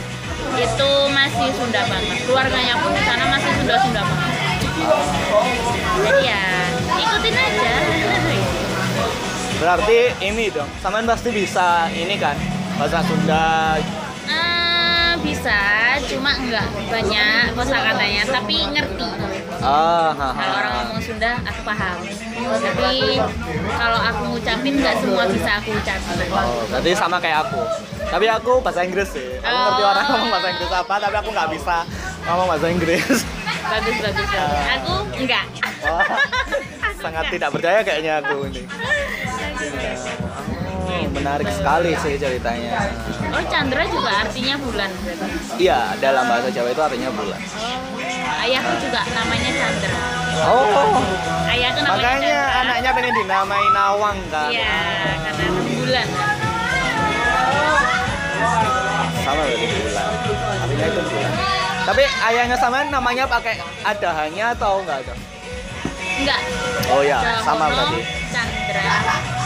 itu 0.60 0.92
masih 1.16 1.48
Sunda 1.56 1.82
banget. 1.88 2.18
Keluarganya 2.28 2.76
pun 2.84 2.92
di 2.92 3.04
sana 3.08 3.24
masih 3.32 3.52
Sunda 3.56 3.76
Sunda 3.80 4.02
banget. 4.04 4.34
Jadi 6.04 6.22
ya 6.24 6.44
ikutin 7.00 7.36
aja. 7.36 7.74
Berarti 9.60 10.00
ini 10.24 10.48
dong, 10.56 10.72
sampean 10.80 11.04
pasti 11.04 11.30
bisa 11.36 11.92
ini 11.92 12.16
kan 12.16 12.36
bahasa 12.80 13.04
Sunda. 13.04 13.76
Eh, 14.28 14.59
bisa, 15.22 15.60
cuma 16.08 16.32
enggak 16.36 16.68
banyak 16.88 17.52
kosakatanya, 17.54 18.24
tapi 18.28 18.56
ngerti. 18.72 19.08
Ah, 19.60 20.16
ha, 20.16 20.28
ha. 20.32 20.40
Kalau 20.40 20.56
orang 20.56 20.74
ngomong 20.80 21.02
Sunda, 21.04 21.32
aku 21.44 21.62
paham. 21.68 21.98
Tapi 22.40 23.20
kalau 23.68 24.00
aku 24.00 24.22
ngucapin 24.32 24.74
nggak 24.80 24.96
semua 25.04 25.24
bisa 25.28 25.52
aku 25.60 25.70
ucapin. 25.76 26.16
Oh, 26.32 26.64
berarti 26.72 26.92
sama 26.96 27.20
kayak 27.20 27.44
aku. 27.44 27.60
Tapi 28.10 28.26
aku 28.32 28.52
bahasa 28.64 28.88
Inggris 28.88 29.12
sih. 29.12 29.28
Aku 29.44 29.52
ngerti 29.52 29.82
Oh. 29.84 29.92
orang 29.92 30.06
ngomong 30.08 30.30
bahasa 30.32 30.48
Inggris 30.56 30.72
apa, 30.72 30.96
tapi 30.98 31.16
aku 31.20 31.30
nggak 31.36 31.50
bisa 31.52 31.76
ngomong 32.24 32.48
bahasa 32.48 32.68
Inggris. 32.72 33.18
Bagus, 33.60 33.96
bagus, 34.00 34.28
bagus. 34.32 34.64
Aku 34.80 34.94
enggak. 35.20 35.46
Wah, 35.84 36.08
sangat 36.96 37.26
tidak 37.28 37.50
percaya 37.52 37.80
kayaknya 37.84 38.14
aku 38.24 38.48
ini. 38.48 38.64
Oh, 41.00 41.08
menarik 41.16 41.48
sekali 41.48 41.96
sih 42.04 42.20
ceritanya. 42.20 42.92
Oh, 43.32 43.44
Chandra 43.48 43.84
juga 43.88 44.12
artinya 44.28 44.56
bulan. 44.60 44.92
Iya, 45.56 45.96
dalam 46.04 46.28
bahasa 46.28 46.52
Jawa 46.52 46.70
itu 46.76 46.82
artinya 46.84 47.10
bulan. 47.16 47.40
Oh, 47.40 48.44
ayahku 48.44 48.74
juga 48.84 49.02
namanya 49.16 49.50
Chandra. 49.56 49.92
Oh, 50.40 51.00
Ayahku 51.48 51.80
namanya 51.84 51.96
makanya 51.96 52.36
Chandra. 52.36 52.60
anaknya 52.64 52.90
pengen 52.96 53.14
dinamai 53.16 53.66
Nawang 53.72 54.20
kan. 54.28 54.50
Iya, 54.52 54.76
karena 55.24 55.46
bulan. 55.56 56.08
Sama 59.24 59.42
berarti 59.46 59.68
bulan. 59.72 60.10
Artinya 60.60 60.86
itu 60.92 61.02
bulan. 61.08 61.32
Tapi 61.80 62.04
ayahnya 62.06 62.58
sama 62.60 62.78
namanya 62.86 63.24
pakai 63.26 63.56
ada 63.88 64.10
hanya 64.20 64.46
atau 64.54 64.84
enggak 64.84 65.00
ada? 65.08 65.16
Enggak. 66.20 66.42
Oh 66.92 67.02
ya, 67.02 67.20
sama 67.40 67.72
berarti. 67.72 68.00
Chandra 68.30 68.84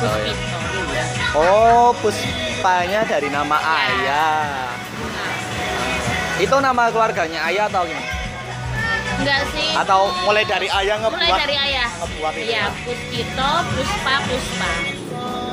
Puspito. 0.01 0.57
Oh, 0.57 0.72
Puspanya 1.95 3.01
dari 3.03 3.27
nama 3.27 3.55
ayah. 3.55 4.71
Itu 6.35 6.55
nama 6.57 6.89
keluarganya 6.89 7.47
ayah 7.47 7.67
atau 7.67 7.83
gimana? 7.83 8.09
Enggak 9.15 9.41
sih. 9.51 9.71
Atau 9.71 10.11
mulai 10.23 10.43
dari 10.43 10.67
ayah 10.67 10.99
ngebuat? 10.99 11.15
mulai 11.15 11.31
dari 11.39 11.55
ayah. 11.55 11.87
ngebuat 11.95 12.33
itu 12.35 12.43
Iya, 12.45 12.59
ya? 12.59 12.65
Puspito, 12.83 13.51
Puspa, 13.71 14.13
Puspa. 14.25 14.69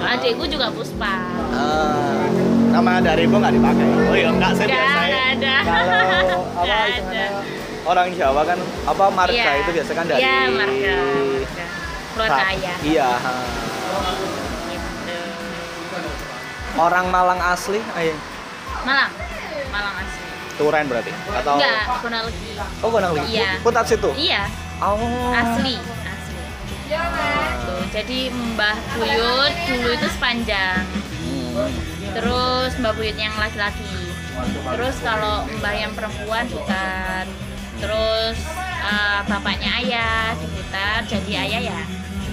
Adikku 0.03 0.45
juga 0.49 0.67
Puspa. 0.71 1.13
Ah, 1.53 2.25
nama 2.71 2.99
dari 2.99 3.25
ibu 3.25 3.37
nggak 3.37 3.53
dipakai. 3.53 3.85
Oh 4.03 4.17
iya, 4.17 4.29
enggak 4.29 4.51
sih 4.53 4.65
Nggak, 4.65 4.75
biasanya. 4.75 5.07
nggak 5.07 5.27
ada. 5.31 5.55
Kalau 5.61 6.41
apa 6.51 6.65
Nggak 6.65 6.83
hitungannya, 6.89 7.27
ada. 7.29 7.87
orang 7.87 8.09
Jawa 8.13 8.43
kan 8.43 8.59
apa 8.85 9.05
marga 9.13 9.37
Iya. 9.37 9.61
itu 9.61 9.71
biasanya 9.71 9.97
kan 9.97 10.07
dari 10.09 10.21
Iya, 10.21 10.35
marga. 10.35 10.57
marga. 10.59 10.97
Keluarga 12.11 12.43
ayah. 12.49 12.77
Iya. 12.83 13.11
Gitu. 16.81 16.89
Orang 16.89 17.13
Malang 17.13 17.41
asli, 17.45 17.77
ayah. 17.93 18.17
Malang. 18.89 19.13
Malang 19.69 19.95
asli. 20.01 20.21
Turen 20.57 20.85
berarti 20.89 21.13
atau 21.29 21.57
Enggak, 21.57 21.85
Gonalegi. 22.01 22.51
Oh, 22.81 22.89
Gonang 22.89 23.13
Ligi. 23.17 23.37
Iya. 23.37 23.51
Putat 23.61 23.85
situ. 23.85 24.11
Iya, 24.17 24.43
Oh. 24.81 24.97
asli, 25.33 25.77
asli. 25.77 26.41
Tuh, 27.65 27.85
jadi 27.93 28.19
Mbah 28.33 28.77
Buyut 28.97 29.55
dulu 29.69 29.89
itu 29.93 30.09
sepanjang. 30.09 30.85
Hmm. 31.21 31.69
Terus 32.17 32.71
Mbah 32.77 32.93
Buyut 32.93 33.17
yang 33.17 33.37
laki-laki. 33.37 34.13
Terus 34.77 34.97
kalau 35.05 35.45
Mbah 35.61 35.75
yang 35.77 35.93
perempuan 35.93 36.45
bukan. 36.49 37.25
Terus 37.81 38.37
eh, 38.85 39.21
bapaknya 39.29 39.71
ayah 39.81 40.33
diputar, 40.37 41.05
jadi 41.09 41.33
ayah 41.45 41.61
ya 41.77 41.81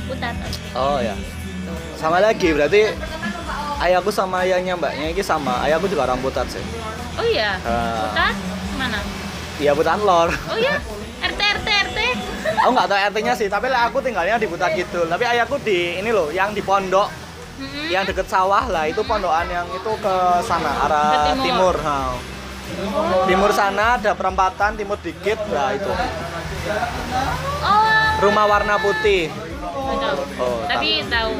putar. 0.07 0.35
Oh 0.71 0.99
ya. 0.99 1.15
Sama 1.95 2.19
lagi 2.19 2.51
berarti 2.51 2.91
ayahku 3.79 4.09
sama 4.09 4.41
ayahnya 4.41 4.73
mbaknya 4.73 5.07
ini 5.09 5.21
sama. 5.21 5.61
Ayahku 5.61 5.85
juga 5.85 6.05
orang 6.05 6.19
Putat 6.19 6.47
sih. 6.47 6.61
Oh 7.13 7.23
iya, 7.23 7.57
Ah. 7.61 8.07
putar 8.07 8.33
mana? 8.75 8.99
Iya 9.57 9.71
Putat 9.73 9.99
Lor. 9.99 10.29
Oh 10.29 10.57
iya, 10.57 10.77
RT 11.19 11.39
RT 11.39 11.67
RT. 11.87 11.99
Aku 12.57 12.71
nggak 12.75 12.87
tahu 12.87 12.99
RT-nya 13.03 13.33
sih, 13.33 13.47
tapi 13.47 13.67
lah 13.67 13.87
aku 13.87 13.99
tinggalnya 13.99 14.37
di 14.37 14.45
Buta 14.45 14.69
Kidul. 14.69 15.05
Tapi 15.07 15.23
ayahku 15.25 15.57
di 15.59 15.97
ini 15.97 16.09
loh, 16.09 16.29
yang 16.29 16.53
di 16.53 16.61
pondok, 16.61 17.09
Mm-mm. 17.57 17.89
yang 17.89 18.05
deket 18.05 18.25
sawah 18.25 18.65
lah, 18.65 18.85
itu 18.85 19.01
pondokan 19.01 19.45
yang 19.47 19.65
itu 19.67 19.91
ke 19.97 20.15
sana 20.41 20.71
arah 20.83 21.33
Ke 21.33 21.41
timur. 21.43 21.73
timur. 21.73 21.75
ha. 21.79 21.97
Timur 23.25 23.51
sana 23.51 23.95
ada 23.95 24.11
perempatan, 24.11 24.75
timur 24.75 24.99
dikit, 24.99 25.39
lah 25.49 25.71
itu. 25.71 25.89
Oh, 27.59 27.87
Rumah 28.19 28.45
warna 28.45 28.75
putih. 28.77 29.31
tahu. 29.87 30.21
Oh, 30.37 30.59
Tapi 30.67 31.01
tahu 31.07 31.31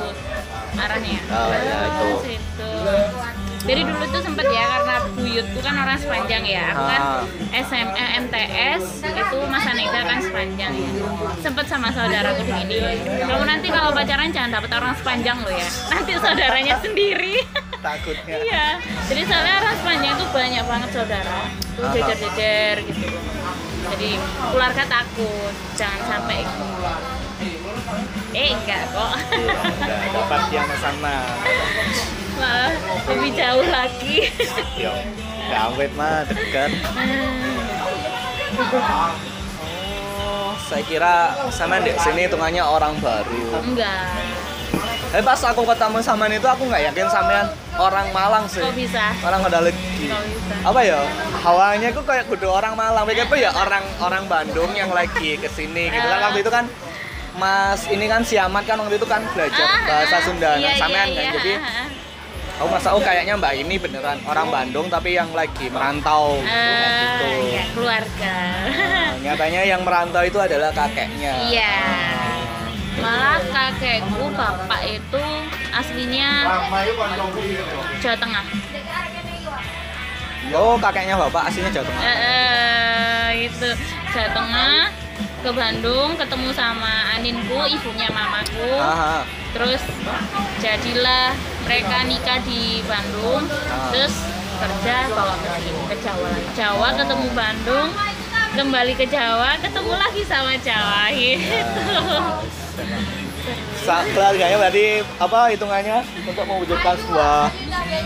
arahnya. 0.77 1.19
Oh, 1.27 1.49
ya, 1.49 1.77
itu. 1.83 2.07
Situ. 2.23 2.71
Jadi 3.57 3.81
dulu 3.83 4.05
tuh 4.07 4.21
sempet 4.23 4.47
ya 4.47 4.63
karena 4.69 4.95
buyutku 5.11 5.59
kan 5.59 5.75
orang 5.75 5.99
sepanjang 5.99 6.39
ya. 6.41 6.71
Aku 6.71 6.83
kan 6.85 7.01
Ah. 7.03 7.21
SM, 7.51 7.87
eh, 7.91 8.09
MTS 8.17 8.83
itu 9.03 9.37
masa 9.45 9.71
nikah 9.73 10.03
kan 10.05 10.19
sepanjang 10.21 10.71
ya. 10.71 10.89
Sempet 11.37 11.65
sama 11.67 11.91
saudaraku 11.91 12.47
begini. 12.47 12.79
Kamu 13.19 13.43
nanti 13.43 13.67
kalau 13.67 13.91
pacaran 13.91 14.31
jangan 14.31 14.55
dapet 14.55 14.71
orang 14.71 14.95
sepanjang 14.95 15.35
lo 15.37 15.51
ya. 15.51 15.67
Nanti 15.89 16.11
saudaranya 16.15 16.79
sendiri. 16.79 17.43
Takutnya. 17.83 18.35
iya. 18.39 18.67
Jadi 19.05 19.21
soalnya 19.21 19.53
orang 19.59 19.75
sepanjang 19.75 20.13
itu 20.15 20.25
banyak 20.31 20.63
banget 20.63 20.89
saudara. 20.93 21.39
Tuh 21.75 21.83
Ah. 21.83 21.91
jejer-jejer 21.91 22.75
gitu. 22.85 23.05
Jadi 23.87 24.09
keluarga 24.47 24.83
takut 24.85 25.53
jangan 25.75 26.01
sampai 26.07 26.39
Eh 28.37 28.53
enggak 28.53 28.83
kok. 28.93 29.11
Iya, 29.33 29.49
udah 29.81 29.97
dapat 30.13 30.41
yang 30.53 30.69
sana. 30.77 31.17
Malah 32.37 32.73
lebih 33.09 33.31
jauh 33.33 33.65
lagi. 33.65 34.29
Yo, 34.77 34.93
Dawet 35.49 35.89
mah 35.97 36.21
dekat. 36.29 36.69
Oh, 40.21 40.53
saya 40.69 40.83
kira 40.85 41.33
sama 41.49 41.81
di 41.81 41.89
sini 41.97 42.29
hitungannya 42.29 42.61
orang 42.61 42.93
baru. 43.01 43.57
Enggak. 43.65 44.13
Tapi 45.07 45.23
pas 45.23 45.39
aku 45.39 45.63
ketemu 45.63 45.97
sama 46.03 46.27
itu 46.27 46.43
aku 46.43 46.67
nggak 46.67 46.83
yakin 46.91 47.07
sampean 47.07 47.47
orang 47.79 48.11
Malang 48.11 48.43
sih. 48.45 48.59
Kok 48.59 48.75
bisa? 48.75 49.15
Orang 49.23 49.39
ada 49.39 49.63
lagi. 49.63 49.79
Kok 49.79 50.21
bisa? 50.27 50.55
Apa 50.67 50.79
ya? 50.83 50.99
Hawanya 51.41 51.89
kok 51.95 52.03
kayak 52.05 52.27
kudu 52.27 52.51
orang 52.51 52.75
Malang. 52.75 53.07
Tuh 53.07 53.39
ya 53.39 53.49
orang 53.55 53.81
orang 54.03 54.27
Bandung 54.27 54.69
yang 54.75 54.91
lagi 54.91 55.39
ke 55.39 55.47
sini 55.47 55.87
gitu 55.89 56.05
kan 56.05 56.19
Ah. 56.19 56.25
waktu 56.29 56.43
itu 56.43 56.51
kan 56.51 56.67
Mas 57.37 57.85
ini 57.85 58.05
kan 58.05 58.21
Siamat 58.21 58.65
kan 58.65 58.81
waktu 58.81 58.97
itu 58.97 59.05
kan 59.05 59.21
belajar 59.29 59.61
Ah, 59.63 59.85
bahasa 59.85 60.17
ah, 60.17 60.21
Sunda 60.21 60.51
iya, 60.57 60.73
nah, 60.73 60.75
sampean 60.75 61.07
iya, 61.07 61.13
kan. 61.13 61.21
iya, 61.21 61.31
Jadi 61.37 61.51
ah, 61.53 61.61
ah. 61.61 61.87
aku 62.57 62.67
masa 62.67 62.89
oh 62.91 63.01
kayaknya 63.01 63.33
Mbak 63.37 63.53
ini 63.55 63.75
beneran 63.77 64.17
orang 64.25 64.47
Bandung 64.49 64.87
tapi 64.89 65.13
yang 65.13 65.29
lagi 65.31 65.69
merantau 65.69 66.41
Eh, 66.41 66.97
gitu. 66.97 67.29
ya, 67.53 67.63
keluarga. 67.71 68.35
Nah, 68.65 69.13
nyatanya 69.21 69.61
yang 69.63 69.81
merantau 69.85 70.25
itu 70.25 70.39
adalah 70.41 70.73
kakeknya. 70.73 71.31
Iya. 71.45 71.77
Malah 72.97 73.37
kakekku 73.45 74.33
bapak 74.33 74.81
itu 74.89 75.23
aslinya 75.69 76.49
Jawa 78.01 78.17
Tengah. 78.17 78.45
Oh, 80.49 80.73
kakeknya 80.81 81.13
bapak 81.19 81.53
aslinya 81.53 81.69
Jawa 81.69 81.85
Tengah. 81.85 82.01
Eh, 82.01 82.17
eh, 82.17 83.29
itu 83.45 83.67
Jawa 84.09 84.29
Tengah 84.33 84.81
ke 85.47 85.55
Bandung 85.55 86.11
ketemu 86.19 86.51
sama 86.51 87.15
Aninku, 87.15 87.55
ibunya 87.71 88.11
mamaku. 88.11 88.67
Aha. 88.83 89.23
Terus 89.55 89.79
jadilah 90.59 91.31
mereka 91.63 92.03
nikah 92.03 92.43
di 92.43 92.83
Bandung, 92.83 93.47
Ah. 93.47 93.87
terus 93.95 94.11
kerja 94.59 95.07
bawa 95.07 95.39
ke 95.39 95.47
sini 95.63 95.81
ke 95.87 95.95
Jawa. 96.03 96.27
Jawa 96.51 96.89
ketemu 96.99 97.27
Bandung, 97.31 97.89
kembali 98.59 98.93
ke 98.99 99.05
Jawa, 99.07 99.55
ketemu 99.63 99.93
lagi 99.95 100.21
sama 100.27 100.51
Jawa 100.59 101.15
gitu. 101.15 101.87
Keluarganya 103.87 104.57
berarti 104.57 104.85
apa 105.15 105.39
hitungannya 105.47 105.97
untuk 106.21 106.43
mewujudkan 106.43 106.95
sebuah 106.97 107.47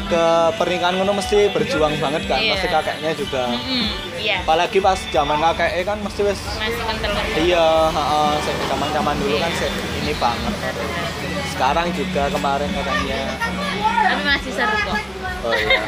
ke 0.05 0.23
pernikahan 0.55 0.93
ngono 0.93 1.13
mesti 1.13 1.49
berjuang 1.49 1.97
banget 1.97 2.21
kan 2.25 2.37
Iya. 2.37 2.53
pasti 2.53 2.67
kakeknya 2.67 3.11
juga 3.13 3.43
Mm-mm, 3.49 3.85
Iya, 4.15 4.35
apalagi 4.41 4.77
pas 4.77 4.99
zaman 5.07 5.41
kakeknya 5.41 5.83
kan 5.83 5.97
mesti 5.99 6.21
wes 6.21 6.37
iya 7.35 7.65
heeh 7.87 8.33
zaman 8.67 8.89
zaman 8.91 9.15
dulu 9.17 9.35
kan 9.35 9.51
se- 9.53 9.73
ini 9.97 10.13
banget 10.15 10.53
sekarang 11.51 11.87
juga 11.91 12.23
kemarin 12.29 12.69
katanya 12.69 13.21
Tapi 14.03 14.21
masih 14.23 14.51
seru 14.51 14.77
kok. 14.83 14.99
oh 15.41 15.53
iya 15.55 15.81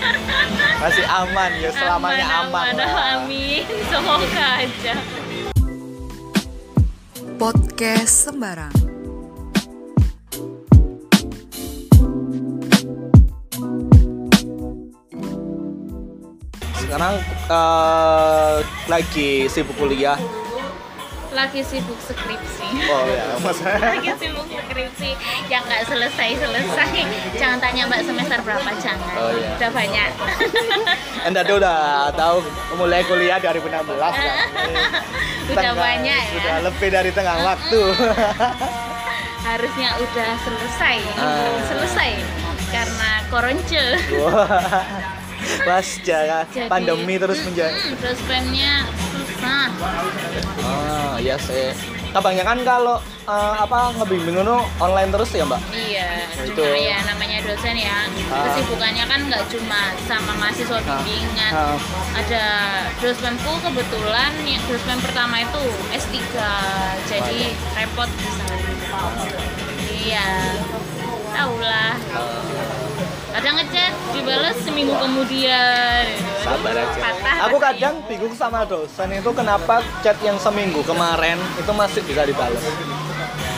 masih 0.82 1.04
aman 1.06 1.50
ya 1.56 1.70
selamanya 1.72 2.26
aman, 2.38 2.64
aman, 2.68 2.74
lah. 2.76 2.92
amin. 3.16 3.64
Semoga 3.86 4.46
aja. 4.60 4.94
Podcast 7.36 8.28
sembarang. 8.28 8.72
Sekarang 16.86 17.14
eh, 17.46 18.56
lagi 18.86 19.30
sibuk 19.46 19.74
kuliah 19.76 20.18
Lagi 21.28 21.60
sibuk 21.60 22.00
skripsi. 22.00 22.64
oh 22.86 23.04
ya 23.04 23.36
maksudnya 23.36 23.76
Lagi 23.92 24.08
sibuk 24.16 24.48
skripsi 24.48 25.10
yang 25.46 25.60
nggak 25.62 25.84
selesai-selesai. 25.84 26.96
Jangan 27.36 27.60
tanya 27.60 27.84
Mbak 27.84 28.02
semester 28.02 28.40
berapa, 28.40 28.70
jangan. 28.80 29.14
Oh, 29.14 29.30
iya. 29.30 29.52
Udah 29.52 29.70
banyak. 29.70 30.10
Anda 31.28 31.44
tuh 31.44 31.60
udah 31.60 31.78
tahu 32.16 32.40
mulai 32.74 33.04
kuliah 33.04 33.36
2016 33.36 33.68
kan. 33.68 34.16
Udah 35.46 35.60
Tengah- 35.60 35.76
banyak 35.76 36.22
ya. 36.24 36.32
Sudah 36.32 36.56
lebih 36.64 36.88
dari 36.88 37.10
tengah 37.12 37.36
waktu. 37.44 37.80
Harusnya 39.44 39.88
udah 39.94 40.30
selesai. 40.40 40.96
Ah. 41.20 41.52
Selesai. 41.68 42.10
Karena 42.72 43.10
koronce. 43.28 43.84
Pas 45.58 45.86
Jadi- 45.96 46.66
pandemi 46.66 47.14
terus 47.16 47.40
menjadi. 47.40 47.72
Mm, 47.74 47.96
Terus 47.96 48.20
pennya 48.24 48.74
susah. 49.10 49.68
Oh, 50.58 51.14
iya 51.16 51.36
sih. 51.36 51.72
Kebanyakan 52.08 52.58
kalau 52.62 52.96
eh, 53.26 53.54
apa 53.58 53.92
ngebimbing 53.94 54.38
itu 54.38 54.56
online 54.78 55.10
terus 55.10 55.28
ya, 55.30 55.44
Mbak? 55.44 55.60
Iya, 55.68 56.10
Nah, 56.32 56.44
itu. 56.46 56.62
ya 56.80 56.96
namanya 57.04 57.38
dosen 57.42 57.76
ya. 57.76 57.98
Ah. 58.26 58.46
Kesibukannya 58.48 59.04
kan 59.04 59.20
nggak 59.22 59.44
cuma 59.46 59.80
sama 60.02 60.32
mahasiswa 60.36 60.78
Ah. 60.78 61.02
bimbingan. 61.02 61.52
Ah. 61.52 61.76
Ada 62.14 62.44
dosenku 62.96 63.52
kebetulan 63.60 64.32
yang 64.42 64.62
dosen 64.64 64.96
pertama 64.98 65.42
itu 65.42 65.62
S3. 65.92 66.16
Jadi 67.04 67.40
repot 67.74 68.08
di 68.08 68.28
sana. 68.30 68.56
Iya. 69.86 70.28
Taulah. 71.28 71.92
Kadang 73.36 73.54
ngechat 73.54 73.92
dibalas 74.10 74.56
seminggu 74.58 74.96
kemudian. 74.96 76.02
gitu. 76.08 76.40
Sabar 76.40 76.72
aja. 76.74 76.96
patah 76.96 77.36
Aku 77.46 77.56
kadang 77.58 77.94
bingung 78.06 78.32
sama 78.32 78.64
dosen 78.64 79.12
itu 79.12 79.30
kenapa 79.30 79.74
chat 80.00 80.16
yang 80.20 80.36
seminggu 80.36 80.80
kemarin 80.82 81.36
itu 81.54 81.68
masih 81.70 82.00
bisa 82.02 82.24
dibalas. 82.24 82.64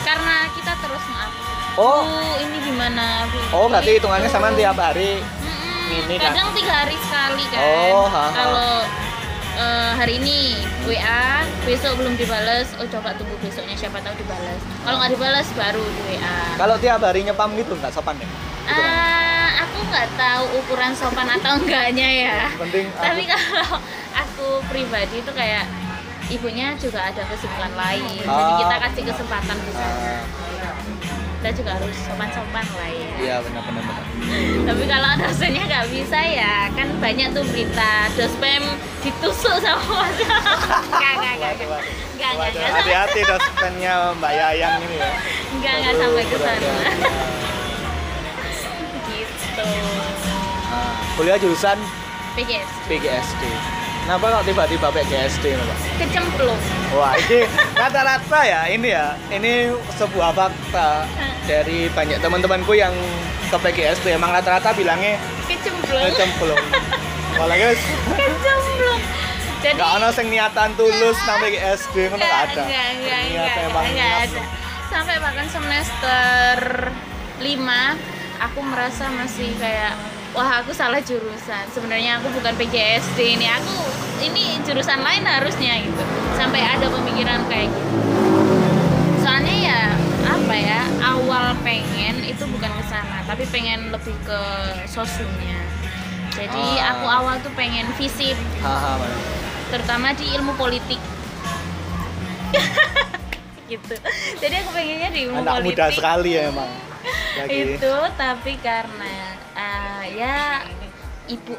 karena 0.01 0.35
kita 0.51 0.73
terus 0.75 1.03
maaf. 1.07 1.31
Oh. 1.75 2.01
Bu, 2.01 2.11
ini 2.41 2.57
gimana? 2.61 3.23
Bu? 3.29 3.39
Oh, 3.53 3.65
berarti 3.67 3.95
hitungannya 3.95 4.27
sama 4.27 4.51
tiap 4.51 4.75
hari 4.75 5.21
Mm-mm, 5.21 6.01
Ini 6.01 6.15
kan? 6.17 6.33
kadang 6.33 6.49
tiga 6.51 6.73
hari 6.75 6.97
sekali 6.97 7.43
kan. 7.47 7.61
Oh. 7.61 8.07
Kalau 8.09 8.71
eh, 9.55 9.91
hari 9.95 10.13
ini 10.17 10.59
WA, 10.83 11.23
besok 11.63 11.93
belum 11.95 12.15
dibales, 12.15 12.67
oh 12.75 12.87
coba 12.89 13.15
tunggu 13.15 13.37
besoknya 13.39 13.75
siapa 13.75 14.01
tahu 14.01 14.11
dibales. 14.17 14.59
Kalau 14.81 14.97
nggak 14.97 15.11
dibales 15.13 15.47
baru 15.53 15.83
di 15.85 16.01
WA. 16.09 16.37
Kalau 16.57 16.75
tiap 16.75 16.99
hari 16.99 17.19
nyepam 17.23 17.49
gitu 17.55 17.73
nggak 17.75 17.93
sopan 17.93 18.17
ya? 18.17 18.27
Ah, 18.65 18.98
nggak 19.89 20.07
tahu 20.13 20.43
ukuran 20.55 20.91
sopan 20.91 21.27
atau 21.27 21.51
enggaknya 21.55 22.09
ya. 22.23 22.37
Penting 22.53 22.85
Tapi 22.93 23.23
aku- 23.23 23.31
kalau 23.31 23.77
aku 24.13 24.47
pribadi 24.65 25.19
itu 25.19 25.31
kayak 25.31 25.65
ibunya 26.29 26.73
juga 26.75 27.03
ada 27.03 27.25
kesibukan 27.25 27.73
lain, 27.73 28.05
jadi 28.21 28.29
Ah. 28.29 28.57
kita 28.59 28.75
kasih 28.79 29.03
kesempatan 29.03 29.57
di 29.59 29.71
sana. 29.71 29.97
Ah, 30.13 30.21
Kita 31.39 31.55
juga 31.55 31.71
harus 31.73 31.95
sopan-sopan 31.97 32.65
lah 32.69 32.89
ya. 32.91 33.09
iya 33.17 33.35
benar 33.39 33.63
benar 33.63 33.79
benar. 33.81 34.03
Tapi 34.61 34.83
kalau 34.85 35.09
dosennya 35.17 35.63
nggak 35.65 35.87
bisa 35.87 36.19
ya, 36.19 36.67
kan 36.69 36.87
banyak 36.99 37.31
tuh 37.31 37.47
berita 37.47 37.91
dospem 38.13 38.63
ditusuk 38.99 39.55
sama 39.57 39.79
mas. 40.03 40.19
Enggak, 40.91 41.11
enggak, 41.15 41.33
enggak, 41.55 42.31
Waduh, 42.35 42.51
enggak, 42.51 42.71
hati-hati 42.75 43.19
dosennya 43.23 43.93
Mbak 44.13 44.31
Yayang 44.33 44.83
ini 44.83 44.95
ya. 44.99 45.11
enggak, 45.49 45.73
enggak 45.79 45.93
sampai 45.95 46.23
ke 46.25 46.37
sana. 46.37 46.71
Gitu. 49.61 49.91
Nah, 50.65 50.93
kuliah 51.13 51.37
jurusan 51.37 51.77
PGS, 52.33 52.69
PGSD. 52.85 53.43
Kenapa 53.99 54.25
kok 54.31 54.43
tiba-tiba 54.43 54.87
PGSD 54.89 55.45
Mbak? 55.53 55.77
kecemplung. 55.99 56.59
Wah, 56.91 57.13
ini 57.19 57.45
rata-rata 57.79 58.39
ya 58.41 58.61
ini 58.65 58.89
ya. 58.89 59.13
Ini 59.29 59.69
sebuah 59.93 60.33
fakta 60.33 61.05
dari 61.45 61.85
banyak 61.89 62.17
teman-temanku 62.17 62.73
yang 62.73 62.89
ke 63.45 63.57
PGSD. 63.59 64.13
Emang 64.13 64.31
rata-rata 64.31 64.73
bilangnya 64.73 65.17
Kecemplung. 65.45 66.03
kecemplung. 66.05 66.61
Guys, 67.39 67.79
Kecemplung. 68.09 69.01
jadi 69.59 69.75
Gak 69.75 69.89
ono 69.95 70.09
sing 70.09 70.27
niatan 70.27 70.75
tulus 70.75 71.15
sampai 71.23 71.51
ke 71.51 71.59
SD 71.61 72.09
ngono 72.09 72.19
gak 72.19 72.35
ada. 72.49 72.63
enggak, 72.63 72.85
enggak, 72.93 73.21
enggak, 73.21 73.53
enggak 73.69 73.85
niat. 73.95 74.27
ada. 74.27 74.41
Sampai 74.89 75.15
bahkan 75.19 75.47
semester 75.47 76.55
5 77.39 78.18
aku 78.39 78.59
merasa 78.63 79.11
masih 79.11 79.51
kayak 79.59 79.93
wah 80.31 80.63
aku 80.63 80.71
salah 80.71 80.99
jurusan. 80.99 81.63
Sebenarnya 81.69 82.19
aku 82.19 82.31
bukan 82.33 82.55
PGSD 82.55 83.37
ini. 83.37 83.47
Aku 83.47 83.75
ini 84.23 84.59
jurusan 84.63 84.99
lain 84.99 85.23
harusnya 85.23 85.79
gitu. 85.79 86.03
Sampai 86.35 86.63
ada 86.63 86.87
pemikiran 86.87 87.43
kayak 87.51 87.67
gitu. 87.69 87.91
Soalnya 89.19 89.55
ya 89.55 89.81
apa 90.25 90.55
ya 90.55 90.81
awal 91.03 91.53
pengen 91.61 92.23
itu 92.23 92.43
bukan 92.47 92.71
ke 92.71 92.83
sana 92.87 93.21
tapi 93.23 93.43
pengen 93.49 93.91
lebih 93.91 94.15
ke 94.23 94.41
sosumnya. 94.87 95.59
Jadi 96.33 96.65
Ah. 96.79 96.95
aku 96.95 97.05
awal 97.05 97.35
tuh 97.43 97.51
pengen 97.53 97.83
visip 97.99 98.37
terutama 99.69 100.15
di 100.15 100.25
ilmu 100.33 100.57
politik 100.57 100.97
gitu 103.69 103.93
jadi 104.41 104.65
aku 104.65 104.69
pengennya 104.73 105.09
di 105.13 105.19
ilmu 105.29 105.45
Anak 105.45 105.61
politik 105.61 105.77
muda 105.77 105.85
sekali 105.93 106.29
ya 106.33 106.49
emang. 106.49 106.88
Itu 107.47 107.95
tapi 108.15 108.59
karena 108.59 109.35
ah, 109.55 110.03
ya 110.05 110.63
ibu 111.29 111.55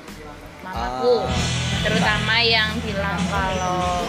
mamaku 0.61 1.25
Ah. 1.25 1.33
terutama 1.81 2.37
yang 2.45 2.77
bilang 2.85 3.17
kalau 3.33 4.05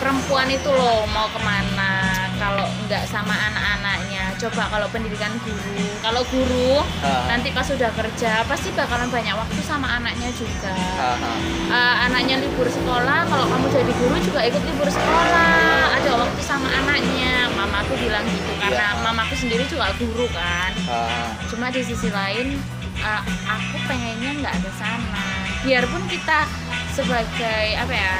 perempuan 0.00 0.48
itu 0.48 0.70
loh 0.72 1.04
mau 1.12 1.28
ke 1.28 1.40
mana 1.44 2.07
kalau 2.38 2.62
nggak 2.86 3.02
sama 3.04 3.34
anak-anaknya 3.34 4.30
coba 4.38 4.62
kalau 4.68 4.86
pendidikan 4.88 5.34
guru 5.42 5.74
kalau 5.98 6.22
guru 6.24 6.78
Ah. 6.98 7.26
nanti 7.28 7.50
pas 7.50 7.62
sudah 7.62 7.90
kerja 7.90 8.42
pasti 8.44 8.70
bakalan 8.72 9.06
banyak 9.08 9.30
waktu 9.32 9.60
sama 9.60 9.86
anaknya 9.92 10.30
juga 10.32 10.70
Haha. 10.70 11.30
uh, 11.68 11.94
anaknya 12.06 12.38
libur 12.38 12.66
sekolah 12.66 13.26
kalau 13.26 13.44
kamu 13.44 13.66
jadi 13.68 13.92
guru 13.92 14.16
juga 14.20 14.40
ikut 14.44 14.62
libur 14.64 14.88
sekolah 14.88 15.54
ada 15.94 16.10
waktu 16.16 16.40
sama 16.40 16.68
anaknya 16.72 17.50
mamaku 17.52 17.94
bilang 17.98 18.24
gitu 18.24 18.52
karena 18.56 18.86
Iya. 18.88 19.02
mamaku 19.02 19.34
sendiri 19.34 19.64
juga 19.66 19.90
guru 19.94 20.26
kan 20.30 20.72
Haha. 20.80 21.34
cuma 21.46 21.66
di 21.68 21.82
sisi 21.82 22.08
lain 22.08 22.58
uh, 22.98 23.22
aku 23.44 23.76
pengennya 23.84 24.30
nggak 24.38 24.56
ke 24.58 24.70
sana 24.72 25.26
biarpun 25.60 26.02
kita 26.06 26.46
sebagai 26.92 27.66
apa 27.74 27.90
ya 27.92 28.14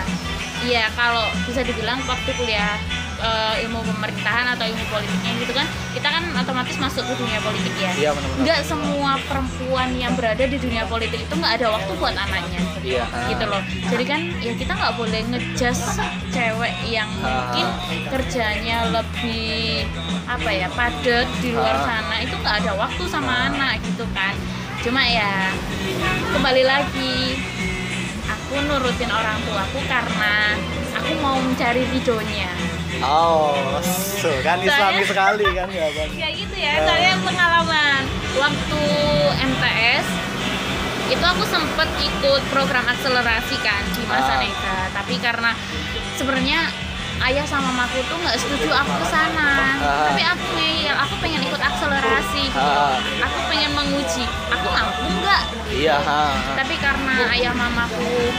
ya 0.61 0.85
kalau 0.93 1.23
bisa 1.47 1.63
dibilang 1.63 2.03
waktu 2.05 2.31
kuliah 2.35 2.75
uh, 3.19 3.55
ilmu 3.67 3.83
pemerintahan 3.95 4.55
atau 4.55 4.65
ilmu 4.67 4.85
politiknya 4.91 5.33
gitu 5.43 5.53
kan 5.55 5.67
kita 5.95 6.09
kan 6.09 6.25
otomatis 6.39 6.77
masuk 6.79 7.03
ke 7.03 7.15
dunia 7.19 7.39
politik 7.43 7.75
ya. 7.79 7.93
Iya 7.99 8.11
nggak 8.15 8.61
semua 8.63 9.19
perempuan 9.27 9.91
yang 9.99 10.15
berada 10.15 10.45
di 10.47 10.59
dunia 10.59 10.87
politik 10.87 11.27
itu 11.27 11.35
nggak 11.35 11.59
ada 11.63 11.67
waktu 11.75 11.93
buat 11.99 12.15
anaknya. 12.15 12.61
Iya. 12.79 13.05
gitu 13.29 13.45
loh. 13.45 13.61
Jadi 13.91 14.05
kan 14.07 14.21
ya 14.41 14.53
kita 14.55 14.73
nggak 14.73 14.95
boleh 14.97 15.21
ngejudge 15.35 15.83
cewek 16.33 16.75
yang 16.89 17.11
mungkin 17.21 17.67
kerjanya 18.09 18.89
lebih 18.89 19.85
apa 20.25 20.51
ya 20.53 20.69
padat 20.73 21.27
di 21.43 21.53
luar 21.53 21.75
Ah. 21.75 21.85
sana 21.85 22.17
itu 22.23 22.35
nggak 22.39 22.57
ada 22.65 22.73
waktu 22.79 23.03
sama 23.11 23.51
anak 23.53 23.83
gitu 23.83 24.07
kan. 24.17 24.33
Cuma 24.81 25.03
ya 25.05 25.51
kembali 26.33 26.63
lagi 26.65 27.35
aku 28.31 28.55
nurutin 28.65 29.11
orang 29.11 29.37
tuaku 29.45 29.81
karena 29.91 30.55
aku 30.97 31.13
mau 31.21 31.37
mencari 31.37 31.85
ridhonya 31.93 32.49
Oh, 33.01 33.55
so, 33.81 34.29
kan 34.41 34.59
islami 34.59 35.03
sekali 35.03 35.47
kan 35.49 35.69
ya 35.69 35.87
Bang. 35.89 36.11
ya 36.13 36.29
gitu 36.31 36.57
ya 36.57 36.73
Ah. 36.75 36.85
saya 36.85 37.13
pengalaman 37.19 38.03
waktu 38.35 38.83
MTS 39.39 40.07
itu 41.09 41.25
aku 41.25 41.45
sempet 41.45 41.89
ikut 41.99 42.43
program 42.49 42.85
akselerasi 42.85 43.57
kan 43.59 43.83
di 43.93 44.03
masa 44.05 44.35
Ah. 44.35 44.39
neka 44.39 44.79
tapi 44.93 45.15
karena 45.17 45.51
sebenarnya 46.15 46.69
ayah 47.21 47.43
sama 47.43 47.71
mamaku 47.71 47.99
tuh 48.05 48.17
nggak 48.17 48.37
setuju 48.37 48.71
aku 48.73 48.93
ke 48.97 49.07
sana 49.07 49.51
Ah. 49.77 50.07
tapi 50.09 50.23
aku 50.23 50.47
ngeyel 50.55 50.97
aku 50.97 51.15
pengen 51.19 51.41
ikut 51.41 51.61
akselerasi 51.61 52.43
gitu 52.47 52.59
Ah. 52.59 52.99
aku 53.21 53.39
pengen 53.49 53.71
menguji 53.73 54.25
aku 54.49 54.67
mampu 54.69 55.07
nggak 55.17 55.43
Iya, 55.69 56.01
tapi 56.57 56.81
karena 56.81 57.29
ayah 57.31 57.53
mamaku 57.53 58.33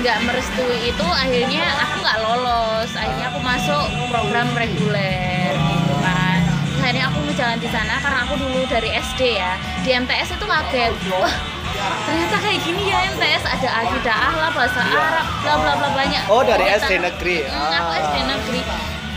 nggak 0.00 0.18
merestui 0.24 0.78
itu 0.88 1.04
akhirnya 1.04 1.64
aku 1.78 1.96
nggak 2.00 2.18
lolos. 2.22 2.90
Akhirnya 2.96 3.26
aku 3.28 3.40
masuk 3.40 3.84
program 4.08 4.48
reguler 4.56 5.52
gitu 5.52 5.94
kan. 6.00 6.40
Terus 6.72 6.80
akhirnya 6.80 7.04
aku 7.08 7.18
berjalan 7.28 7.58
di 7.60 7.68
sana 7.68 7.94
karena 8.00 8.18
aku 8.24 8.34
dulu 8.40 8.60
dari 8.66 8.90
SD 8.90 9.20
ya. 9.36 9.52
Di 9.84 9.90
MTS 9.92 10.28
itu 10.34 10.46
kaget 10.46 10.94
wah 11.12 11.34
ternyata 11.82 12.36
kayak 12.38 12.60
gini 12.62 12.92
ya 12.92 12.98
MTS 13.16 13.42
ada 13.48 13.68
akidah 13.82 14.30
lah 14.38 14.50
bahasa 14.52 14.80
Arab 14.84 15.26
bla 15.42 15.54
bla 15.56 15.72
bla 15.74 15.88
banyak. 15.92 16.22
Oh, 16.28 16.44
dari 16.44 16.68
SD 16.68 17.00
negeri. 17.00 17.42
Hmm, 17.48 17.72
aku 17.74 17.90
Ah. 17.90 18.00
SD 18.06 18.16
negeri. 18.22 18.60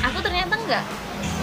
Aku 0.02 0.18
ternyata 0.22 0.54
nggak 0.56 0.84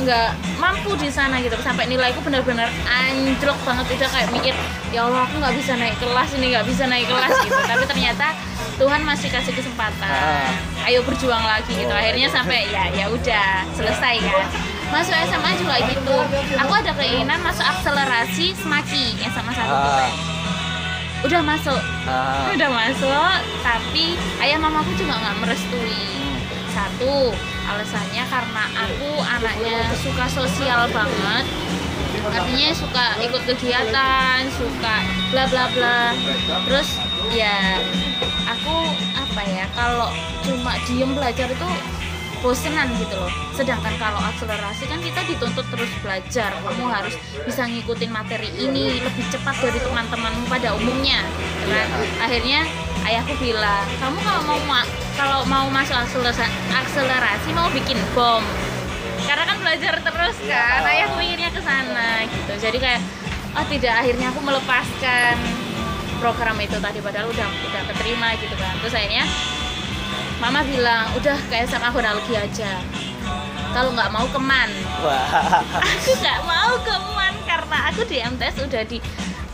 nggak 0.03 0.31
mampu 0.59 0.93
di 0.97 1.09
sana 1.09 1.39
gitu. 1.39 1.55
Sampai 1.61 1.87
nilaiku 1.87 2.21
benar-benar 2.21 2.69
anjlok 2.85 3.59
banget. 3.63 3.85
Udah 3.95 4.09
kayak 4.11 4.29
mikir 4.31 4.55
ya 4.91 5.07
Allah 5.07 5.25
aku 5.25 5.39
nggak 5.39 5.55
bisa 5.57 5.73
naik 5.75 5.97
kelas 5.99 6.31
ini 6.37 6.47
nggak 6.53 6.67
bisa 6.67 6.85
naik 6.87 7.07
kelas 7.07 7.35
gitu. 7.41 7.59
Tapi 7.59 7.85
ternyata 7.87 8.27
Tuhan 8.77 9.01
masih 9.05 9.29
kasih 9.31 9.53
kesempatan. 9.53 10.11
Ah. 10.11 10.89
ayo 10.91 11.01
berjuang 11.07 11.43
lagi 11.43 11.71
gitu. 11.73 11.93
Akhirnya 11.93 12.27
sampai 12.27 12.67
ya 12.69 12.91
ya 12.91 13.07
udah 13.07 13.63
selesai 13.73 14.19
kan 14.19 14.47
masuk 14.91 15.15
SMA 15.15 15.51
juga 15.57 15.77
gitu. 15.87 16.17
Aku 16.59 16.73
ada 16.75 16.93
keinginan 16.93 17.39
masuk 17.41 17.63
akselerasi 17.63 18.53
semaki 18.59 19.15
SMA 19.23 19.53
satu 19.55 19.73
Ah. 19.73 20.11
udah 21.23 21.41
masuk. 21.41 21.81
Ah. 22.05 22.51
udah 22.51 22.69
masuk 22.69 23.31
tapi 23.63 24.19
ayah 24.43 24.59
mamaku 24.59 24.91
juga 24.99 25.15
nggak 25.17 25.37
merestui. 25.39 26.35
Satu 26.73 27.31
alasannya 27.69 28.25
karena 28.27 28.65
aku 28.75 29.11
anaknya 29.23 29.77
suka 29.99 30.27
sosial 30.29 30.89
banget. 30.91 31.45
Artinya 32.23 32.71
suka 32.71 33.05
ikut 33.19 33.43
kegiatan 33.51 34.47
suka 34.55 34.95
bla 35.35 35.45
bla 35.51 35.65
bla. 35.75 36.01
Terus 36.71 36.89
ya 37.35 37.83
aku 38.47 38.77
apa 39.15 39.43
ya 39.49 39.67
kalau 39.75 40.11
cuma 40.47 40.79
diem 40.87 41.11
belajar 41.15 41.51
itu 41.51 41.69
bosenan 42.43 42.91
gitu 42.99 43.15
loh. 43.15 43.31
Sedangkan 43.55 43.95
kalau 44.03 44.19
akselerasi 44.19 44.91
kan 44.91 44.99
kita 44.99 45.21
dituntut 45.31 45.67
terus 45.71 45.91
belajar. 46.03 46.51
Kamu 46.63 46.85
harus 46.91 47.15
bisa 47.47 47.67
ngikutin 47.67 48.11
materi 48.11 48.51
ini 48.59 49.03
lebih 49.03 49.25
cepat 49.31 49.59
dari 49.63 49.79
teman-temanmu 49.79 50.51
pada 50.51 50.75
umumnya 50.75 51.23
kan? 51.67 51.89
Akhirnya 52.23 52.67
ayahku 53.03 53.35
bilang 53.37 53.87
kamu 53.99 54.19
kalau 54.19 54.43
mau 54.45 54.61
ma- 54.65 54.91
kalau 55.13 55.41
mau 55.45 55.67
masuk 55.69 55.95
akselerasi, 55.95 56.43
akselerasi 56.71 57.49
mau 57.53 57.69
bikin 57.69 57.99
bom. 58.13 58.43
Karena 59.23 59.45
kan 59.45 59.57
belajar 59.57 59.95
terus 59.99 60.37
kan 60.43 60.83
ayahku 60.85 61.19
inginnya 61.19 61.51
ke 61.51 61.61
sana 61.61 62.23
gitu. 62.25 62.53
Jadi 62.59 62.79
kayak 62.79 63.01
oh 63.53 63.65
tidak 63.69 63.95
akhirnya 63.97 64.27
aku 64.31 64.41
melepaskan 64.41 65.37
program 66.19 66.57
itu 66.59 66.79
tadi 66.79 66.99
padahal 66.99 67.29
udah 67.29 67.47
udah 67.47 67.83
keterima 67.93 68.35
gitu 68.37 68.55
kan. 68.55 68.75
Terus 68.81 68.95
akhirnya 68.95 69.25
mama 70.39 70.63
bilang 70.63 71.07
udah 71.15 71.39
kayak 71.47 71.71
sama 71.71 71.91
aku 71.91 72.01
lagi 72.01 72.35
aja. 72.35 72.83
Kalau 73.73 73.89
nggak 73.91 74.11
mau 74.11 74.27
keman. 74.29 74.69
Aku 75.81 76.11
nggak 76.19 76.41
mau 76.45 76.73
keman 76.83 77.35
karena 77.47 77.79
aku 77.89 78.05
di 78.05 78.21
MTS 78.21 78.57
udah 78.61 78.83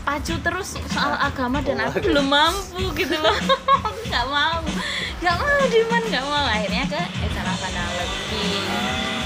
dipacu 0.09 0.41
terus 0.41 0.73
soal 0.89 1.13
agama 1.21 1.61
dan 1.61 1.85
aku 1.85 2.01
belum 2.01 2.33
mampu 2.33 2.81
gitu 2.97 3.13
loh. 3.13 3.37
Aku 3.85 4.01
nggak 4.09 4.25
mau. 4.25 4.57
Nggak 5.21 5.35
mau 5.37 5.61
diman 5.69 6.01
nggak 6.09 6.25
mau. 6.25 6.45
Akhirnya 6.49 6.83
ke 6.89 6.97
SMA 7.29 7.53
Legi. 7.93 8.49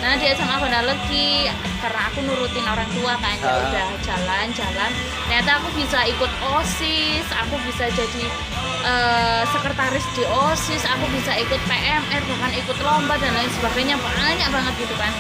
Nah 0.03 0.19
di 0.19 0.25
SMA 0.35 0.57
Legi 0.83 1.47
karena 1.79 2.01
aku 2.11 2.19
nurutin 2.27 2.67
orang 2.67 2.89
tua 2.99 3.15
kan 3.15 3.31
ya 3.31 3.47
Ah. 3.47 3.63
udah 3.63 3.87
jalan-jalan. 4.03 4.91
Ternyata 5.23 5.51
aku 5.63 5.67
bisa 5.71 6.03
ikut 6.03 6.31
osis 6.51 7.25
aku 7.31 7.55
bisa 7.63 7.87
jadi 7.87 8.23
eh, 8.83 9.41
sekretaris 9.55 10.03
di 10.19 10.27
osis 10.27 10.83
aku 10.83 11.07
bisa 11.15 11.31
ikut 11.39 11.63
PMR 11.63 12.21
bahkan 12.27 12.51
ikut 12.59 12.77
lomba 12.83 13.15
dan 13.23 13.31
lain 13.31 13.47
sebagainya. 13.55 13.95
Banyak 13.95 14.49
banget 14.51 14.73
gitu 14.83 14.95
kan. 14.99 15.15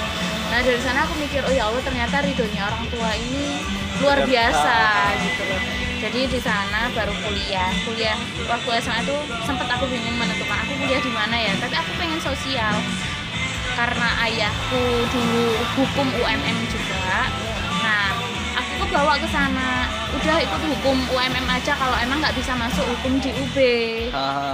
Nah 0.51 0.59
dari 0.59 0.79
sana 0.83 1.07
aku 1.07 1.15
mikir 1.23 1.39
oh 1.47 1.55
ya 1.55 1.71
Allah 1.71 1.79
ternyata 1.87 2.19
ridhonya 2.19 2.67
orang 2.67 2.83
tua 2.91 3.15
ini 3.15 3.63
luar 4.03 4.17
Luar 4.19 4.27
biasa 4.27 4.75
gitu 5.23 5.41
loh. 5.47 5.61
Jadi 6.03 6.19
di 6.27 6.39
sana 6.43 6.91
baru 6.91 7.15
kuliah. 7.23 7.71
Kuliah 7.87 8.17
waktu 8.45 8.69
SMA 8.83 9.07
itu 9.07 9.15
sempat 9.47 9.71
aku 9.71 9.87
bingung 9.87 10.19
menentukan 10.19 10.59
aku 10.59 10.75
kuliah 10.75 10.99
di 10.99 11.11
mana 11.15 11.35
ya? 11.39 11.53
Tapi 11.55 11.75
aku 11.79 11.91
pengen 11.95 12.19
sosial. 12.19 12.75
Karena 13.73 14.09
ayahku 14.21 14.83
dulu 15.09 15.45
hukum 15.79 16.07
UMM 16.13 16.57
juga. 16.67 17.31
Nah 17.81 18.11
aku 18.53 18.71
kebawa 18.83 19.15
ke 19.17 19.27
sana. 19.31 19.87
Udah 20.13 20.37
ikut 20.37 20.61
hukum 20.61 20.97
UMM 21.09 21.47
aja 21.49 21.73
kalau 21.73 21.97
emang 21.97 22.21
nggak 22.21 22.35
bisa 22.37 22.53
masuk 22.53 22.85
hukum 22.85 23.17
di 23.17 23.33
UB 23.33 23.57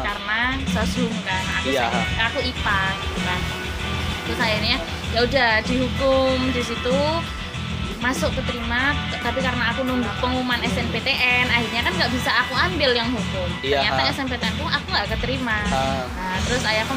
karena 0.05 0.55
sosum 0.71 1.11
kan. 1.25 1.43
Aku 1.59 1.67
Iya. 1.73 1.89
aku 2.29 2.39
IPA 2.39 2.79
gitu 3.01 3.19
kan. 3.25 3.39
Terus 4.23 4.39
akhirnya 4.39 4.77
ya 5.09 5.19
udah 5.25 5.51
dihukum 5.65 6.37
di 6.53 6.61
situ 6.61 6.99
masuk 7.99 8.31
keterima 8.33 8.95
tapi 9.19 9.39
karena 9.39 9.69
aku 9.69 9.83
nunggu 9.83 10.07
pengumuman 10.17 10.55
SNPTN 10.61 11.45
akhirnya 11.47 11.81
kan 11.81 11.93
nggak 11.93 12.11
bisa 12.11 12.31
aku 12.37 12.53
ambil 12.55 12.91
yang 12.91 13.09
hukum 13.09 13.49
Iya, 13.59 13.83
ternyata 13.83 14.01
ha. 14.01 14.11
SNPTN 14.13 14.53
pun 14.55 14.67
aku 14.67 14.85
nggak 14.87 15.07
keterima 15.11 15.57
Ah. 15.65 16.03
nah 16.09 16.37
terus 16.41 16.63
ayahku 16.63 16.95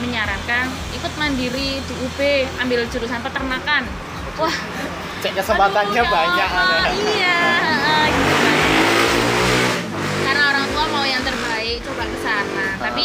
menyarankan 0.00 0.64
ikut 0.92 1.12
mandiri 1.14 1.78
di 1.78 1.94
UB 2.00 2.18
ambil 2.60 2.86
jurusan 2.88 3.18
peternakan 3.20 3.82
wah 4.36 4.56
Cek 5.20 5.32
kesempatannya 5.34 5.90
aduh, 5.96 6.06
ya 6.06 6.12
banyak 6.12 6.48
Allah, 6.48 6.78
ada. 6.78 6.90
iya 6.92 7.38
ah, 7.82 8.04
gitu 8.06 8.34
kan. 8.36 8.58
karena 10.22 10.42
orang 10.48 10.66
tua 10.68 10.84
mau 10.86 11.04
yang 11.04 11.22
terbaik 11.22 11.78
coba 11.82 12.04
ke 12.04 12.18
sana 12.20 12.66
tapi 12.78 13.04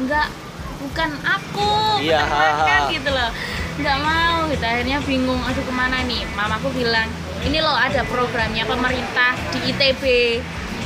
nggak 0.00 0.28
bukan 0.76 1.10
aku 1.22 1.70
Iya, 1.96 2.20
peternakan 2.20 2.66
ha, 2.68 2.82
ha. 2.82 2.92
gitu 2.92 3.08
loh 3.08 3.30
nggak 3.78 3.98
mau 4.02 4.46
gitu. 4.50 4.64
Akhirnya 4.64 4.98
bingung 5.02 5.40
aduh 5.42 5.64
ke 5.64 5.74
mana 5.74 6.02
nih? 6.06 6.22
Mamaku 6.38 6.70
bilang 6.74 7.08
ini 7.44 7.58
loh 7.60 7.74
ada 7.74 8.06
programnya 8.06 8.64
pemerintah 8.64 9.34
di 9.52 9.74
ITB 9.74 10.04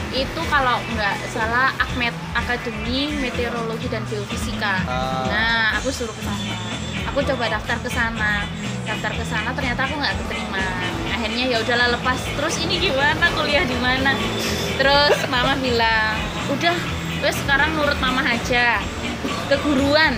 itu 0.08 0.40
kalau 0.48 0.80
nggak 0.96 1.16
salah 1.28 1.68
Akmet 1.76 2.16
Akademi 2.32 3.12
Meteorologi 3.20 3.92
dan 3.92 4.00
Geofisika. 4.08 4.80
Ah. 4.88 5.24
nah 5.28 5.64
aku 5.76 5.92
suruh 5.92 6.14
ke 6.16 6.22
sana. 6.24 6.56
Aku 7.12 7.20
coba 7.24 7.44
daftar 7.52 7.76
ke 7.84 7.90
sana. 7.92 8.48
Daftar 8.88 9.12
ke 9.12 9.24
sana 9.28 9.52
ternyata 9.52 9.84
aku 9.84 10.00
nggak 10.00 10.16
keterima. 10.24 10.64
Akhirnya 11.12 11.44
ya 11.52 11.56
udahlah 11.60 11.88
lepas. 11.92 12.20
Terus 12.24 12.54
ini 12.64 12.80
gimana? 12.80 13.28
Kuliah 13.36 13.68
di 13.68 13.76
mana? 13.76 14.16
Terus 14.80 15.16
mama 15.28 15.52
bilang 15.60 16.16
udah 16.48 16.76
wes 17.20 17.36
sekarang 17.44 17.74
nurut 17.76 17.98
mama 18.00 18.22
aja 18.24 18.80
keguruan. 19.48 20.12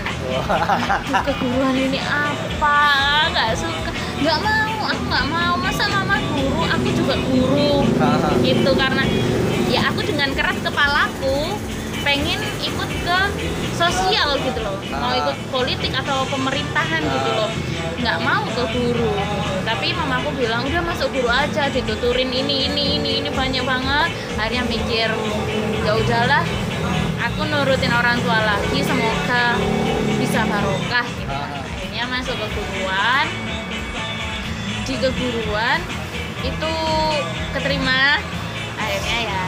Keguruan 1.27 1.75
ini 1.75 1.99
apa? 2.03 2.79
Nggak 3.31 3.49
suka. 3.57 3.91
Nggak 4.21 4.39
mau. 4.43 4.79
Aku 4.91 5.03
nggak 5.07 5.27
mau. 5.31 5.53
Masa 5.57 5.83
mama 5.89 6.17
guru? 6.35 6.61
Aku 6.67 6.87
juga 6.93 7.15
guru. 7.25 7.73
Gitu 8.43 8.71
karena 8.75 9.03
ya 9.71 9.87
aku 9.89 10.03
dengan 10.03 10.29
keras 10.35 10.57
kepalaku 10.59 11.55
pengen 12.01 12.41
ikut 12.59 12.89
ke 13.05 13.19
sosial 13.77 14.35
gitu 14.41 14.59
loh. 14.61 14.77
Mau 14.89 15.13
ikut 15.13 15.37
politik 15.53 15.93
atau 15.93 16.25
pemerintahan 16.27 17.01
gitu 17.01 17.29
loh. 17.37 17.51
Nggak 18.01 18.17
mau 18.25 18.43
ke 18.49 18.63
guru. 18.73 19.13
Tapi 19.61 19.93
mamaku 19.93 20.33
bilang 20.41 20.65
udah 20.65 20.81
masuk 20.81 21.13
guru 21.13 21.29
aja 21.29 21.69
dituturin 21.69 22.29
ini 22.33 22.69
ini 22.69 22.97
ini 22.97 23.11
ini 23.21 23.29
banyak 23.29 23.63
banget. 23.63 24.09
Akhirnya 24.37 24.65
mikir 24.65 25.09
ya 25.85 25.91
udahlah 25.97 26.43
aku 27.21 27.41
nurutin 27.45 27.91
orang 27.91 28.17
tua 28.19 28.39
lagi 28.39 28.79
semoga 28.81 29.55
bisa 30.17 30.41
barokah 30.43 31.05
gitu 31.13 31.29
kan. 31.29 31.49
Ah. 31.49 31.61
akhirnya 31.71 32.03
masuk 32.07 32.35
ke 32.35 32.47
guruan 32.51 33.27
di 34.81 34.95
keguruan 34.95 35.79
itu 36.41 36.73
keterima 37.51 38.17
akhirnya 38.75 39.17
ya 39.23 39.41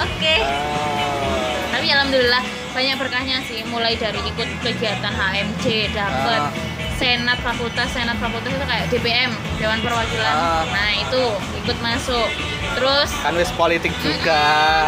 oke 0.00 0.34
Ah. 0.36 1.70
tapi 1.70 1.86
alhamdulillah 1.88 2.42
banyak 2.72 2.96
berkahnya 2.96 3.36
sih 3.42 3.62
mulai 3.64 3.94
dari 3.94 4.18
ikut 4.18 4.48
kegiatan 4.60 5.12
HMJ 5.12 5.64
dapat 5.92 6.42
Ah. 6.42 6.50
senat 6.94 7.38
fakultas 7.40 7.88
senat 7.90 8.14
fakultas 8.16 8.46
itu 8.48 8.62
kayak 8.64 8.86
DPM 8.88 9.30
Dewan 9.56 9.78
Perwakilan 9.80 10.34
Ah. 10.34 10.62
nah 10.66 10.90
itu 10.92 11.22
ikut 11.56 11.78
masuk 11.78 12.28
terus 12.74 13.10
kan 13.20 13.34
wis 13.34 13.52
politik 13.52 13.92
juga 13.96 14.42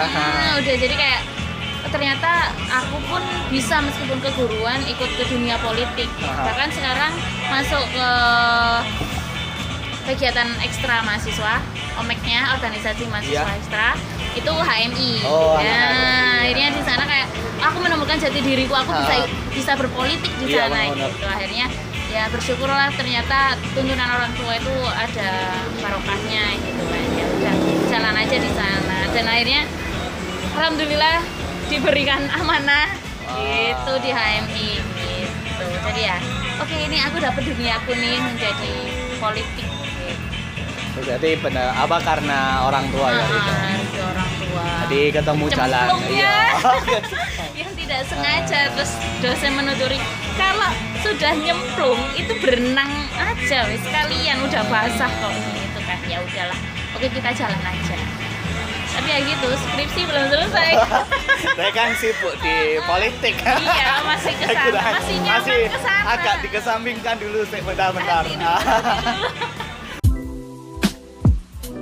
Hmm, 0.04 0.58
udah 0.58 0.74
jadi 0.76 0.94
kayak 0.94 1.20
ternyata 1.94 2.50
aku 2.68 2.98
pun 3.06 3.22
bisa 3.48 3.78
meskipun 3.78 4.18
keguruan 4.18 4.82
ikut 4.84 5.10
ke 5.14 5.24
dunia 5.24 5.54
politik 5.58 6.10
Aha. 6.18 6.42
bahkan 6.44 6.66
sekarang 6.68 7.12
masuk 7.46 7.84
ke 7.86 8.08
kegiatan 10.04 10.48
ekstra 10.60 11.00
mahasiswa 11.00 11.62
omeknya 11.96 12.50
organisasi 12.52 13.06
mahasiswa 13.06 13.46
Iya. 13.46 13.56
ekstra 13.56 13.88
itu 14.34 14.50
HMI 14.50 15.12
Oh, 15.22 15.54
anak 15.54 15.64
ya 15.64 15.78
akhirnya 16.42 16.68
ya. 16.68 16.76
di 16.76 16.82
sana 16.82 17.04
kayak 17.06 17.28
aku 17.62 17.76
menemukan 17.78 18.18
jati 18.18 18.40
diriku 18.42 18.74
aku 18.74 18.90
bisa 18.92 19.14
Ah. 19.16 19.26
bisa 19.48 19.72
berpolitik 19.78 20.32
di 20.36 20.50
Iya, 20.50 20.66
sana 20.66 20.74
benar-benar. 20.82 21.08
gitu 21.08 21.24
akhirnya 21.24 21.66
ya 22.10 22.22
bersyukurlah 22.28 22.90
ternyata 22.92 23.38
tuntunan 23.70 24.06
orang 24.08 24.30
tua 24.34 24.52
itu 24.54 24.74
ada 24.88 25.30
barokahnya 25.78 26.44
gitu 26.58 26.82
kan 26.84 27.04
ya 27.12 27.24
udah 27.28 27.54
jalan 27.88 28.14
aja 28.18 28.36
di 28.36 28.50
sana 28.50 28.98
dan 29.08 29.24
akhirnya 29.24 29.62
alhamdulillah 30.52 31.16
diberikan 31.68 32.22
amanah. 32.32 32.88
Gitu 33.24 33.92
di 34.04 34.10
HMI 34.12 34.70
gitu. 34.84 35.66
Jadi 35.84 36.00
ya 36.04 36.16
oke 36.60 36.76
ini 36.76 36.98
aku 37.02 37.16
dapat 37.18 37.42
duniaku 37.42 37.92
nih 37.96 38.16
menjadi 38.20 38.74
politik. 39.18 39.66
Gitu. 40.94 41.00
berarti 41.02 41.30
benar. 41.42 41.74
Apa 41.74 41.98
karena 42.04 42.62
orang 42.68 42.86
tua 42.92 43.08
ya? 43.10 43.26
Gitu. 43.26 43.50
Ah, 43.50 43.74
dari 43.74 43.98
orang 44.04 44.30
tua. 44.38 44.66
Jadi 44.86 45.00
ketemu 45.10 45.44
jalan. 45.50 45.88
Cemplung 45.90 46.04
ya. 46.06 46.14
iya 46.14 46.38
yang 47.64 47.70
tidak 47.74 48.00
sengaja 48.06 48.60
terus 48.78 48.92
dosen 49.18 49.52
menuturi 49.58 49.98
kalau 50.38 50.70
sudah 51.02 51.32
nyemplung 51.34 52.00
itu 52.14 52.32
berenang 52.38 52.92
aja 53.18 53.66
wis 53.72 53.82
kalian 53.90 54.38
udah 54.46 54.62
basah 54.70 55.10
kok. 55.10 55.32
Gitu 55.32 55.80
kan. 55.82 55.98
Ya 56.06 56.22
udahlah. 56.22 56.58
Oke 56.94 57.10
kita 57.10 57.30
jalan 57.34 57.58
aja 57.58 58.23
tapi 59.04 59.20
ya 59.20 59.36
gitu 59.36 59.52
skripsi 59.52 60.00
belum 60.08 60.32
selesai. 60.32 60.70
Saya 61.60 61.70
kan 61.76 61.92
sibuk 62.00 62.32
di 62.40 62.80
politik. 62.88 63.36
Iya 63.36 64.00
masih 64.00 64.32
ke 64.32 64.48
sana. 64.48 64.64
Kurang- 64.64 64.96
masih 64.96 65.16
nyaman 65.20 65.44
masih 65.44 65.60
ke 65.68 65.78
sana. 65.84 66.08
agak 66.08 66.36
dikesampingkan 66.40 67.20
dulu 67.20 67.44
sih 67.44 67.60
bentar-bentar. 67.60 68.24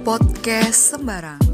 Podcast 0.02 0.98
sembarang. 0.98 1.51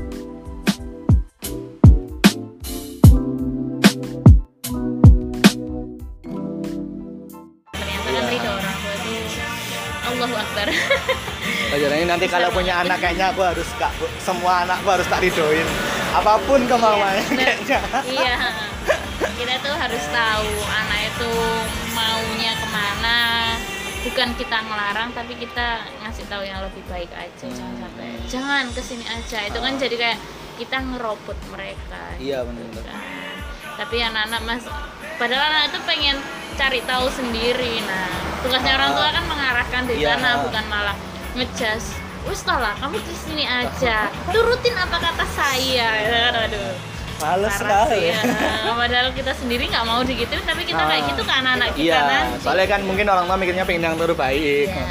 Jadi 11.81 12.05
nanti 12.05 12.27
kalau 12.27 12.51
punya 12.51 12.75
anak 12.79 12.99
kayaknya 12.99 13.31
aku 13.31 13.43
harus 13.43 13.69
kak 13.75 13.93
semua 14.19 14.67
anakku 14.67 14.89
harus 14.89 15.07
tak 15.07 15.21
ridoin. 15.21 15.67
Apa 16.11 16.41
pun 16.43 16.65
kemauannya 16.65 17.23
Iya, 17.29 17.37
kayaknya. 17.37 17.79
Iya. 18.05 18.35
Kita 19.39 19.55
tuh 19.61 19.71
harus 19.73 20.05
tahu 20.09 20.49
anak 20.67 21.01
itu 21.07 21.31
maunya 21.93 22.53
ke 22.55 22.67
mana. 22.69 23.19
Bukan 23.99 24.29
kita 24.35 24.63
ngelarang 24.63 25.11
tapi 25.11 25.35
kita 25.35 25.67
ngasih 26.01 26.25
tahu 26.27 26.41
yang 26.41 26.63
lebih 26.63 26.81
baik 26.87 27.11
aja 27.13 27.45
jangan 27.45 27.77
sampai 27.77 28.09
jangan 28.27 28.65
ke 28.71 28.81
sini 28.81 29.05
aja. 29.05 29.39
Itu 29.45 29.59
kan 29.59 29.75
jadi 29.75 29.95
kayak 29.95 30.19
kita 30.57 30.77
ngerobot 30.81 31.39
mereka. 31.51 32.15
Iya 32.17 32.43
benar 32.43 32.67
kan. 32.79 32.99
tapi 33.79 34.03
anak-anak 34.03 34.43
mas 34.43 34.65
padahal 35.15 35.55
anak 35.55 35.71
itu 35.71 35.79
pengen 35.85 36.17
cari 36.55 36.81
tahu 36.83 37.07
sendiri. 37.11 37.79
Nah 37.85 38.07
tugasnya 38.41 38.75
orang 38.75 38.91
tua 38.93 39.09
kan 39.13 39.25
mengarahkan 39.27 39.83
di 39.87 39.95
Iya. 39.99 40.15
sana 40.15 40.31
bukan 40.43 40.65
malah 40.67 40.97
ngejas 41.33 41.85
wis 42.25 42.45
lah 42.45 42.77
kamu 42.77 42.97
di 42.99 43.15
sini 43.17 43.45
aja. 43.45 44.09
Turutin 44.29 44.75
apa 44.75 44.97
kata 44.99 45.25
saya. 45.29 45.89
Aduh. 46.45 46.77
Males 47.19 47.51
sekali. 47.53 48.09
ya. 48.09 48.21
padahal 48.71 49.11
kita 49.11 49.35
sendiri 49.35 49.67
nggak 49.67 49.83
mau 49.83 50.01
digituin 50.01 50.39
tapi 50.41 50.63
kita 50.63 50.79
kayak 50.79 51.03
Ah. 51.03 51.09
gitu 51.09 51.21
ke 51.21 51.33
anak-anak 51.33 51.69
kita 51.73 51.83
iya 51.85 51.99
nanti. 52.01 52.39
soalnya 52.39 52.67
kan 52.69 52.81
mungkin 52.81 53.07
orang 53.07 53.27
tua 53.27 53.35
mikirnya 53.35 53.65
pengen 53.65 53.83
yang 53.85 53.97
terbaik. 53.97 54.71
Iya. 54.71 54.87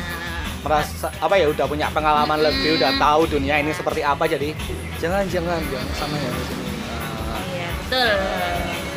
merasa 0.59 1.07
apa 1.15 1.33
ya 1.33 1.47
udah 1.47 1.63
punya 1.63 1.87
pengalaman 1.87 2.35
Mm-mm. 2.35 2.47
lebih 2.51 2.69
udah 2.75 2.91
tahu 2.99 3.21
dunia 3.31 3.55
ini 3.55 3.71
seperti 3.71 4.03
apa 4.03 4.27
jadi 4.27 4.51
jangan 4.97 5.23
jangan 5.25 5.55
jangan 5.63 5.87
sama 5.95 6.15
yang 6.17 6.33
di 6.33 6.43
sini 6.43 6.67
Nah, 6.67 7.41
iya 7.47 7.69
betul. 7.71 8.11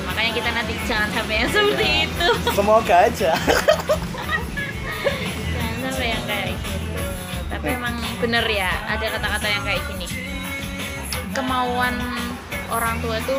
Makanya 0.03 0.31
kita 0.35 0.49
nanti 0.51 0.73
jangan 0.83 1.09
sampai 1.13 1.35
yang 1.37 1.49
seperti 1.49 1.85
Iya. 1.87 2.03
itu. 2.03 2.29
Semoga 2.51 2.97
aja 3.05 3.31
tapi 7.61 7.77
emang 7.77 7.93
bener 8.25 8.41
ya 8.49 8.73
ada 8.89 9.05
kata-kata 9.05 9.47
yang 9.53 9.63
kayak 9.69 9.85
gini. 9.93 10.09
Kemauan 11.37 12.01
orang 12.73 12.97
tua 13.05 13.21
itu 13.21 13.37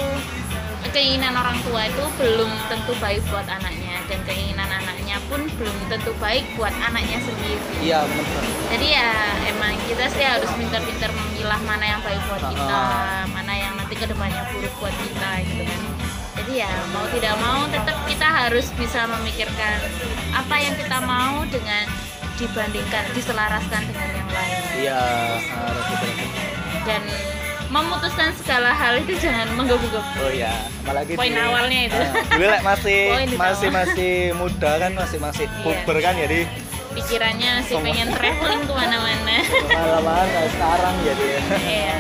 keinginan 0.94 1.34
orang 1.34 1.58
tua 1.66 1.90
itu 1.90 2.04
belum 2.22 2.52
tentu 2.70 2.94
baik 3.02 3.26
buat 3.34 3.50
anaknya. 3.50 3.98
Dan 4.06 4.22
keinginan 4.30 4.70
anaknya 4.70 5.18
pun 5.26 5.42
belum 5.58 5.78
tentu 5.90 6.14
baik 6.22 6.46
buat 6.54 6.74
anaknya 6.86 7.18
sendiri. 7.26 7.66
Iya 7.82 8.06
benar 8.06 8.62
jadi 8.72 8.88
ya 8.88 9.12
emang 9.52 9.76
kita 9.84 10.08
sih 10.16 10.24
harus 10.24 10.48
pintar-pintar 10.56 11.12
memilah 11.12 11.60
mana 11.68 11.86
yang 11.92 12.02
baik 12.08 12.24
buat 12.32 12.40
kita 12.40 12.84
mana 13.28 13.54
yang 13.58 13.74
nanti 13.76 14.00
ke 14.00 14.08
depannya 14.08 14.48
buruk 14.56 14.72
buat 14.80 14.96
kita 14.96 15.30
gitu 15.44 15.64
kan. 15.68 15.82
Jadi 16.40 16.54
ya 16.64 16.72
mau 16.96 17.06
tidak 17.12 17.36
mau 17.44 17.68
tetap 17.68 17.98
kita 18.08 18.28
harus 18.28 18.72
bisa 18.80 19.04
memikirkan 19.12 19.76
apa 20.32 20.56
yang 20.56 20.74
kita 20.80 20.98
mau 21.04 21.44
dengan 21.52 21.84
dibandingkan 22.36 23.04
diselaraskan 23.12 23.82
dengan 23.86 24.10
yang 24.14 24.30
lain 24.30 24.58
iya 24.78 25.02
harus 25.50 25.86
betul 25.88 26.12
dan 26.82 27.02
memutuskan 27.68 28.30
segala 28.36 28.70
hal 28.70 29.00
itu 29.00 29.16
jangan 29.18 29.48
menggebu-gebu 29.54 30.04
oh 30.20 30.30
iya 30.30 30.52
apalagi 30.82 31.16
Poin 31.16 31.30
di- 31.30 31.40
awalnya 31.40 31.80
itu. 31.88 32.02
Dulu 32.30 32.46
like 32.46 32.66
masih 32.66 33.00
masih 33.40 33.68
awal. 33.70 33.78
masih 33.80 34.12
muda 34.36 34.72
kan 34.78 34.92
masih 34.92 35.18
masih 35.18 35.46
Iya. 35.46 35.62
puber 35.64 35.98
kan 35.98 36.14
jadi 36.16 36.40
pikirannya 36.92 37.52
sih 37.64 37.72
Sama. 37.74 37.88
pengen 37.88 38.12
traveling 38.12 38.62
ke 38.62 38.74
mana-mana 38.74 39.38
Pengalaman 39.70 40.26
sekarang 40.50 40.96
jadi. 41.02 41.26
Iya. 41.56 41.96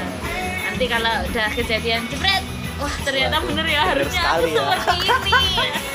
Nanti 0.65 0.85
kalau 0.85 1.13
udah 1.23 1.47
kejadian 1.53 2.01
jebret, 2.05 2.43
wah 2.75 2.95
ternyata 3.01 3.35
bener 3.41 3.63
ya 3.65 3.81
bener 3.85 3.95
harusnya 4.03 4.21
aku 4.29 4.47
ya. 4.49 4.55
seperti 4.57 4.91
ini. 4.99 5.67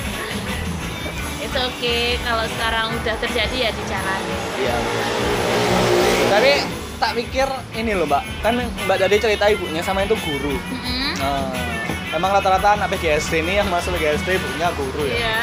Oke 1.56 2.20
kalau 2.20 2.44
sekarang 2.46 2.86
udah 2.92 3.16
terjadi 3.16 3.56
ya 3.56 3.70
dijalani. 3.72 4.36
Iya. 4.60 4.76
Tapi 6.26 6.52
tak 6.96 7.12
pikir 7.16 7.48
ini 7.76 7.92
loh 7.92 8.08
mbak, 8.08 8.24
kan 8.40 8.56
mbak 8.56 8.96
tadi 8.96 9.16
cerita 9.16 9.48
ibunya 9.48 9.80
sama 9.80 10.04
itu 10.04 10.16
guru. 10.16 10.56
Mm-mm. 10.56 11.12
Nah, 11.16 11.52
emang 12.12 12.32
rata-rata 12.32 12.76
anak 12.76 12.92
PGSD 12.92 13.44
ini 13.44 13.60
yang 13.60 13.68
masuk 13.68 13.96
PGSD 13.96 14.36
ibunya 14.36 14.68
guru 14.72 15.04
ya, 15.04 15.16
Iya. 15.16 15.40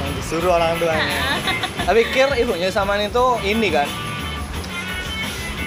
yang 0.00 0.10
disuruh 0.20 0.56
orang 0.56 0.76
tuanya. 0.76 1.40
tak 1.88 1.94
pikir 1.96 2.28
ibunya 2.36 2.68
sama 2.68 3.00
itu 3.00 3.24
ini 3.42 3.68
kan, 3.72 3.88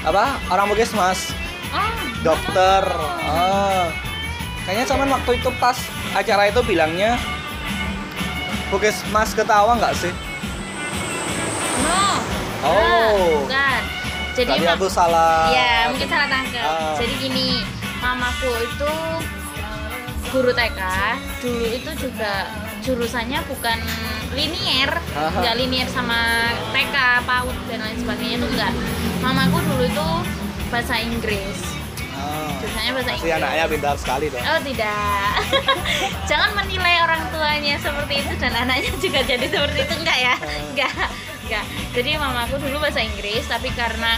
apa 0.06 0.38
orang 0.54 0.70
puskesmas, 0.70 1.34
Oh, 1.74 1.94
dokter. 2.22 2.86
Ah. 3.26 3.90
Kayaknya 4.64 4.86
sama 4.86 5.04
waktu 5.10 5.42
itu 5.42 5.50
pas 5.58 5.76
acara 6.14 6.48
itu 6.48 6.62
bilangnya 6.64 7.18
puskesmas 8.72 9.32
ketawa 9.36 9.76
nggak 9.80 9.96
sih? 9.98 10.14
no. 11.84 12.04
Oh. 12.64 12.76
Nah, 12.78 13.12
bukan. 13.44 13.82
Jadi 14.34 14.50
Tadi 14.50 14.66
aku 14.66 14.88
salah. 14.90 15.54
Ya, 15.54 15.94
mungkin 15.94 16.08
salah 16.10 16.26
tangkap. 16.26 16.66
Ah. 16.66 16.98
Jadi 16.98 17.14
gini, 17.22 17.62
mamaku 18.02 18.50
itu 18.66 18.94
guru 20.34 20.52
TK. 20.52 20.82
Dulu 21.46 21.66
itu 21.70 21.92
juga 22.02 22.50
jurusannya 22.82 23.40
bukan 23.46 23.80
linier, 24.34 24.92
nggak 25.14 25.56
linier 25.56 25.88
sama 25.88 26.50
TK, 26.74 26.96
PAUD 27.24 27.58
dan 27.70 27.80
lain 27.86 27.98
sebagainya 28.02 28.36
itu 28.42 28.48
enggak. 28.58 28.74
Mamaku 29.22 29.58
dulu 29.62 29.84
itu 29.86 30.08
bahasa 30.74 30.98
Inggris. 30.98 31.73
Jurusannya 32.64 32.92
bahasa 32.94 33.10
Pasti 33.10 33.20
Inggris. 33.22 33.36
anaknya 33.38 33.66
pintar 33.68 33.96
sekali 34.00 34.26
dong. 34.28 34.40
Oh 34.42 34.60
tidak, 34.64 35.32
jangan 36.30 36.50
menilai 36.56 36.96
orang 37.02 37.22
tuanya 37.28 37.76
seperti 37.78 38.14
itu 38.18 38.34
dan 38.40 38.54
anaknya 38.56 38.92
juga 38.98 39.20
jadi 39.22 39.46
seperti 39.46 39.80
itu 39.82 39.94
enggak 40.00 40.18
ya? 40.18 40.36
Enggak, 40.64 40.94
enggak. 41.44 41.64
Jadi 41.92 42.10
mamaku 42.16 42.56
dulu 42.58 42.76
bahasa 42.80 43.04
Inggris, 43.04 43.44
tapi 43.46 43.68
karena 43.74 44.16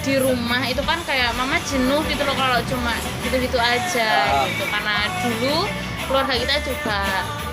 di 0.00 0.14
rumah 0.16 0.64
itu 0.64 0.80
kan 0.80 0.96
kayak 1.04 1.30
mama 1.34 1.60
jenuh 1.62 2.00
gitu 2.04 2.22
loh 2.22 2.32
kalau 2.32 2.56
cuma 2.64 2.96
gitu-gitu 3.20 3.56
aja 3.56 4.10
Ah. 4.24 4.48
gitu. 4.48 4.64
Karena 4.66 4.96
dulu 5.20 5.68
keluarga 6.08 6.34
kita 6.34 6.56
juga 6.64 6.98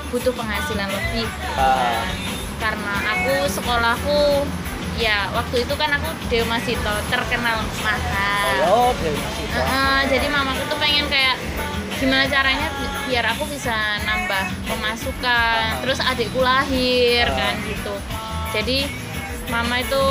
butuh 0.09 0.31
penghasilan 0.31 0.87
lebih. 0.87 1.27
Kan. 1.53 2.07
Karena 2.55 2.93
aku 3.11 3.51
sekolahku 3.51 4.47
ya 4.97 5.27
waktu 5.29 5.55
itu 5.61 5.73
kan 5.73 5.89
aku 5.91 6.07
Demasito 6.25 6.79
terkenal 7.05 7.61
mahal. 7.79 8.55
Oh, 8.65 8.89
dia 8.95 9.11
masih 9.11 9.45
Heeh, 9.47 9.99
jadi 10.09 10.27
mamaku 10.27 10.63
tuh 10.65 10.77
pengen 10.77 11.05
kayak 11.05 11.35
gimana 11.95 12.25
caranya 12.25 12.67
bi- 12.73 12.91
biar 13.05 13.25
aku 13.29 13.43
bisa 13.45 13.71
nambah 14.01 14.43
pemasukan 14.65 15.79
terus 15.79 15.99
adikku 16.01 16.39
lahir 16.39 17.23
Ah. 17.25 17.35
kan 17.37 17.55
gitu 17.63 17.95
jadi 18.51 18.77
mama 19.47 19.79
itu 19.79 20.03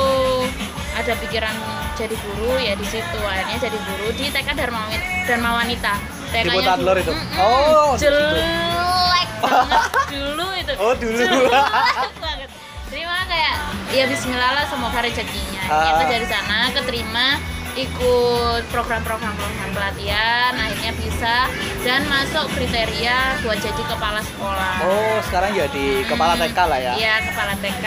ada 0.93 1.13
pikiran 1.15 1.53
jadi 1.93 2.15
guru 2.15 2.57
ya 2.57 2.73
di 2.73 2.85
situ 2.85 3.19
akhirnya 3.21 3.57
jadi 3.59 3.77
guru 3.79 4.07
di 4.13 4.25
TK 4.27 4.49
Dharma 4.55 4.89
Dharma 5.23 5.49
Wanita 5.59 5.93
TK-nya 6.27 6.57
Putadlor 6.57 6.95
itu? 6.97 7.11
Mm-mm, 7.11 7.37
Oh, 7.37 7.91
di 7.91 7.99
situ. 7.99 8.09
jelek 8.09 9.29
banget 9.39 9.81
dulu 10.09 10.47
itu 10.55 10.71
Oh, 10.81 10.93
dulu. 10.95 11.17
jelek 11.19 11.69
banget 12.17 12.44
mama 12.87 13.21
kayak 13.25 13.55
ya 13.91 14.05
Bismillah 14.05 14.51
lah 14.53 14.65
semoga 14.65 14.99
rezekinya 14.99 15.61
Ah. 15.65 15.97
ternyata 15.97 16.03
dari 16.07 16.27
sana 16.27 16.57
keterima 16.71 17.27
ikut 17.75 18.63
program-program 18.71 19.35
program 19.35 19.69
pelatihan 19.73 20.55
akhirnya 20.55 20.95
bisa 20.95 21.51
dan 21.83 22.07
masuk 22.07 22.47
kriteria 22.49 23.41
buat 23.41 23.59
jadi 23.59 23.83
kepala 23.83 24.23
sekolah 24.23 24.75
Oh, 24.79 25.17
sekarang 25.21 25.51
jadi 25.51 25.85
kepala 26.05 26.37
TK 26.37 26.59
lah 26.61 26.79
ya. 26.79 26.93
Iya 26.95 27.15
kepala 27.25 27.53
TK. 27.57 27.85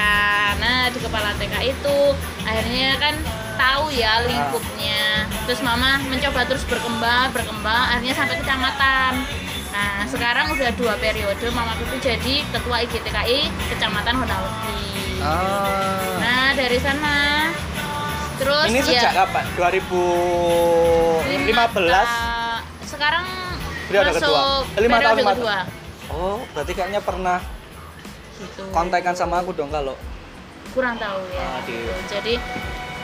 Nah 0.58 0.80
di 0.90 0.98
kepala 0.98 1.30
TK 1.34 1.54
itu 1.64 1.98
akhirnya 2.42 2.88
kan 2.98 3.14
tahu 3.56 3.84
ya 3.88 4.12
lingkupnya. 4.22 5.24
Terus 5.46 5.60
mama 5.62 5.96
mencoba 6.02 6.44
terus 6.44 6.64
berkembang, 6.64 7.32
berkembang, 7.32 7.84
akhirnya 7.88 8.14
sampai 8.14 8.36
kecamatan. 8.36 9.12
Nah 9.78 10.02
sekarang 10.04 10.50
udah 10.50 10.70
dua 10.74 10.94
periode 10.98 11.46
mamaku 11.48 11.82
tuh 11.88 11.98
jadi 12.02 12.34
ketua 12.44 12.76
IGTKI 12.82 13.40
Kecamatan 13.70 14.14
Honalegi. 14.16 14.78
Ah. 15.18 16.18
Nah 16.18 16.46
dari 16.52 16.78
sana 16.78 17.16
terus 18.36 18.66
Ini 18.66 18.78
ya 18.80 18.84
sejak 18.84 19.12
kapan? 19.16 19.44
2015. 19.54 22.02
ta- 22.02 22.62
Sekarang 22.82 23.24
Periode 23.86 24.04
masuk 24.10 24.20
kedua. 24.20 24.40
Eh, 24.68 24.80
lima 24.80 24.96
tahun, 24.96 25.00
periode 25.00 25.16
lima 25.16 25.32
kedua. 25.32 25.56
Oh, 26.08 26.36
berarti 26.50 26.72
kayaknya 26.72 27.00
pernah 27.00 27.38
Gitu. 28.36 28.62
kontekan 28.68 29.12
sama 29.12 29.38
aku 29.38 29.52
dong 29.52 29.68
kalau 29.68 29.92
kurang 30.68 30.96
tahu 30.96 31.20
ya 31.28 31.40
Ah, 31.40 31.58
gitu. 31.64 31.90
jadi 32.06 32.32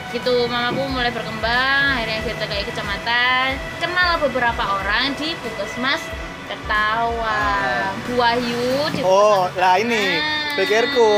gitu 0.09 0.33
mamaku 0.47 0.79
mulai 0.87 1.11
berkembang 1.11 1.81
akhirnya 1.93 2.21
kita 2.23 2.45
kayak 2.45 2.65
kecamatan 2.65 3.47
kenal 3.77 4.11
beberapa 4.21 4.63
orang 4.63 5.13
di 5.13 5.33
puskesmas 5.37 6.01
ketawa 6.45 7.39
Bu 8.05 8.13
Wahyu 8.15 8.65
Oh, 9.01 9.49
lah 9.55 9.75
ini 9.77 10.21
Ketawa. 10.21 10.57
pikirku. 10.57 11.11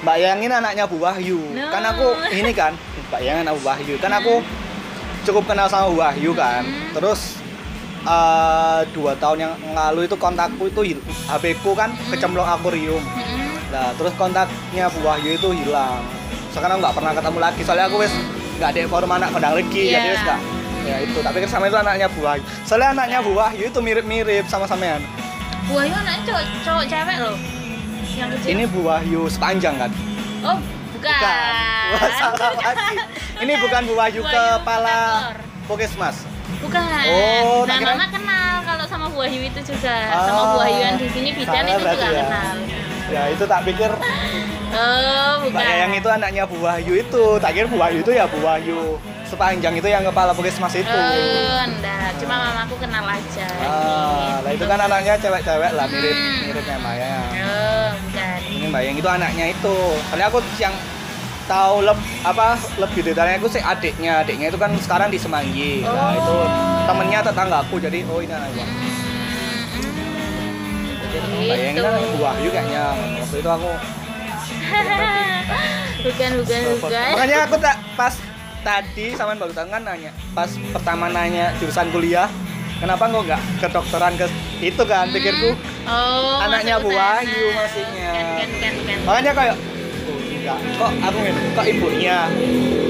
Mbak 0.00 0.16
Yangin 0.16 0.48
anaknya 0.50 0.84
Bu 0.84 0.96
Wahyu. 0.96 1.36
No. 1.52 1.68
Kan 1.68 1.84
aku 1.84 2.06
ini 2.32 2.50
kan, 2.50 2.72
Mbak 3.08 3.20
Yang 3.20 3.36
anak 3.44 3.52
Bu 3.54 3.62
Wahyu. 3.62 3.94
Kan 4.00 4.12
aku 4.12 4.40
cukup 5.22 5.44
kenal 5.44 5.68
sama 5.68 5.88
Bu 5.88 6.00
Wahyu 6.00 6.32
kan. 6.32 6.64
Hmm. 6.64 6.96
Terus 6.96 7.36
eh, 8.00 8.80
dua 8.90 9.12
tahun 9.14 9.38
yang 9.40 9.52
lalu 9.70 10.08
itu 10.08 10.16
kontakku 10.16 10.64
itu 10.66 10.96
HP 11.28 11.60
ku 11.60 11.76
kan 11.76 11.92
kecemplung 12.08 12.48
akuarium. 12.48 12.96
Mm-mm. 12.96 13.48
Nah, 13.68 13.92
terus 13.94 14.16
kontaknya 14.16 14.88
Bu 14.88 15.04
Wahyu 15.04 15.36
itu 15.36 15.48
hilang. 15.52 16.00
Sekarang 16.50 16.80
nggak 16.80 16.96
pernah 16.96 17.12
ketemu 17.12 17.38
lagi. 17.38 17.60
Soalnya 17.60 17.86
aku 17.86 18.00
wes 18.00 18.12
nggak 18.56 18.72
ada 18.72 18.80
forum 18.88 19.08
anak 19.10 19.28
kodang 19.30 19.52
lagi, 19.52 19.82
Iya. 19.84 19.92
jadi 19.94 20.08
wes 20.10 20.22
nggak. 20.22 20.40
Ya 20.82 20.96
itu, 20.98 21.18
tapi 21.18 21.36
kan 21.38 21.48
sama 21.50 21.64
itu 21.66 21.76
anaknya 21.76 22.06
Bu 22.08 22.20
Wahyu. 22.20 22.42
Soalnya 22.62 22.88
anaknya 22.94 23.18
Bu 23.20 23.32
Wahyu 23.32 23.64
itu 23.66 23.78
mirip-mirip 23.78 24.44
sama 24.46 24.64
sampean. 24.64 25.00
Bu 25.64 25.76
Wahyu 25.76 25.92
anaknya 25.92 26.22
cowok, 26.26 26.44
cowok 26.62 26.84
cewek 26.86 27.16
loh 27.20 27.36
yang 28.10 28.28
kecil 28.32 28.48
Ini 28.50 28.64
Bu 28.66 28.80
Wahyu 28.82 29.20
sepanjang 29.26 29.74
kan? 29.76 29.90
oh 30.42 30.58
bukan, 30.90 31.14
Wah, 31.90 32.10
salah 32.18 32.52
lagi. 32.54 32.96
Ini 33.38 33.52
bukan 33.56 33.80
Bu 33.84 33.94
Wahyu 33.94 34.20
Bu 34.20 34.26
Wahyu 34.26 34.56
kepala. 34.58 34.98
Puskesmas. 35.64 36.16
bukan 36.58 36.82
Oh, 37.06 37.62
nah 37.62 37.70
tak 37.70 37.78
kira- 37.78 37.94
mama 37.94 38.06
kenal 38.10 38.54
kalau 38.62 38.84
sama 38.84 39.06
Bu 39.06 39.18
Wahyu 39.18 39.40
itu 39.42 39.60
juga 39.64 39.94
Ah, 40.06 40.26
sama 40.26 40.42
Bu 40.44 40.56
Wahyu 40.58 40.78
yang 40.78 40.96
di 40.96 41.08
sini 41.08 41.30
bidan 41.32 41.64
itu 41.66 41.82
juga 41.82 42.08
ya. 42.08 42.24
kenal 42.24 42.56
Ya 43.06 43.22
itu 43.28 43.44
tak 43.44 43.60
pikir 43.64 43.90
oh 44.70 45.32
bukan 45.40 45.50
Mbak 45.52 45.64
Yayang 45.64 45.92
itu 45.94 46.08
anaknya 46.08 46.42
Bu 46.44 46.56
Wahyu 46.58 46.92
itu. 46.96 47.24
Tak 47.36 47.50
kira 47.52 47.66
Bu 47.66 47.76
Wahyu 47.76 47.98
itu 48.00 48.10
ya 48.10 48.24
Bu 48.26 48.38
Wahyu 48.40 48.80
sepanjang 49.30 49.72
itu 49.72 49.86
yang 49.86 50.02
kepala 50.02 50.34
Puskesmas 50.34 50.74
itu. 50.74 50.90
Oh, 50.90 51.62
enggak, 51.62 52.10
cuma 52.18 52.34
mamaku 52.42 52.74
kenal 52.76 53.06
aja. 53.06 53.46
Ah, 53.62 54.42
lah 54.42 54.50
itu 54.50 54.66
kan 54.66 54.76
anaknya 54.76 55.14
cewek-cewek 55.16 55.70
lah 55.70 55.86
mirip 55.86 56.10
Hmm. 56.10 56.42
miripnya 56.44 56.76
Yayang. 56.82 57.30
Oh, 57.40 57.88
bukan. 58.02 58.38
Ini 58.50 58.64
Mbak 58.66 58.80
Yayang 58.82 58.98
itu 58.98 59.08
anaknya 59.08 59.44
itu. 59.48 59.76
Soalnya 60.04 60.26
aku 60.26 60.38
yang 60.58 60.74
tahu 61.46 61.82
leb, 61.82 61.98
apa 62.22 62.48
lebih 62.76 63.00
detailnya 63.04 63.38
itu 63.38 63.48
sih 63.48 63.62
adiknya. 63.62 64.12
Adiknya 64.20 64.46
itu 64.50 64.58
kan 64.58 64.70
sekarang 64.76 65.08
di 65.08 65.18
Semanggi. 65.18 65.86
Nah, 65.86 65.94
Oh. 65.94 66.18
itu 66.18 66.34
temennya 66.84 67.20
tetanggaku. 67.22 67.76
Jadi 67.78 67.98
oh 68.04 68.18
ini 68.18 68.34
anaknya. 68.34 68.66
Hmm, 71.10 71.46
Mbak 71.46 71.56
Yayang 71.56 71.74
gitu. 71.74 71.86
kan 71.86 71.94
Bu 71.94 72.18
Wahyu 72.18 72.48
kayaknya. 72.50 72.84
Waktu 73.22 73.36
itu 73.38 73.50
aku 73.50 73.70
bukan, 76.00 76.30
bukan, 76.40 76.60
bukan. 76.78 77.08
Makanya 77.12 77.36
aku 77.44 77.56
tak 77.58 77.76
pas 77.92 78.14
tadi 78.60 79.06
sama 79.16 79.36
baru 79.36 79.52
tangan 79.52 79.82
nanya, 79.82 80.12
pas 80.32 80.50
pertama 80.72 81.08
nanya 81.08 81.52
jurusan 81.58 81.88
kuliah, 81.92 82.28
kenapa 82.80 83.08
kok 83.08 83.22
nggak 83.28 83.42
kedokteran 83.60 84.14
ke 84.16 84.26
itu 84.60 84.82
kan 84.84 85.08
pikirku 85.12 85.56
Oh, 85.88 86.36
anaknya 86.44 86.76
Bu. 86.76 86.92
Wahyu 86.92 87.56
maksudnya. 87.56 88.10
Kan, 88.12 88.26
kan, 88.36 88.50
kan, 88.60 88.74
kan. 88.84 88.98
makanya 89.08 89.32
kayak 89.32 89.56
oh, 89.56 90.18
enggak 90.20 90.58
kok 90.76 90.92
aku 91.00 91.16
ngeliat, 91.20 91.46
kok 91.56 91.66
ibunya 91.66 92.18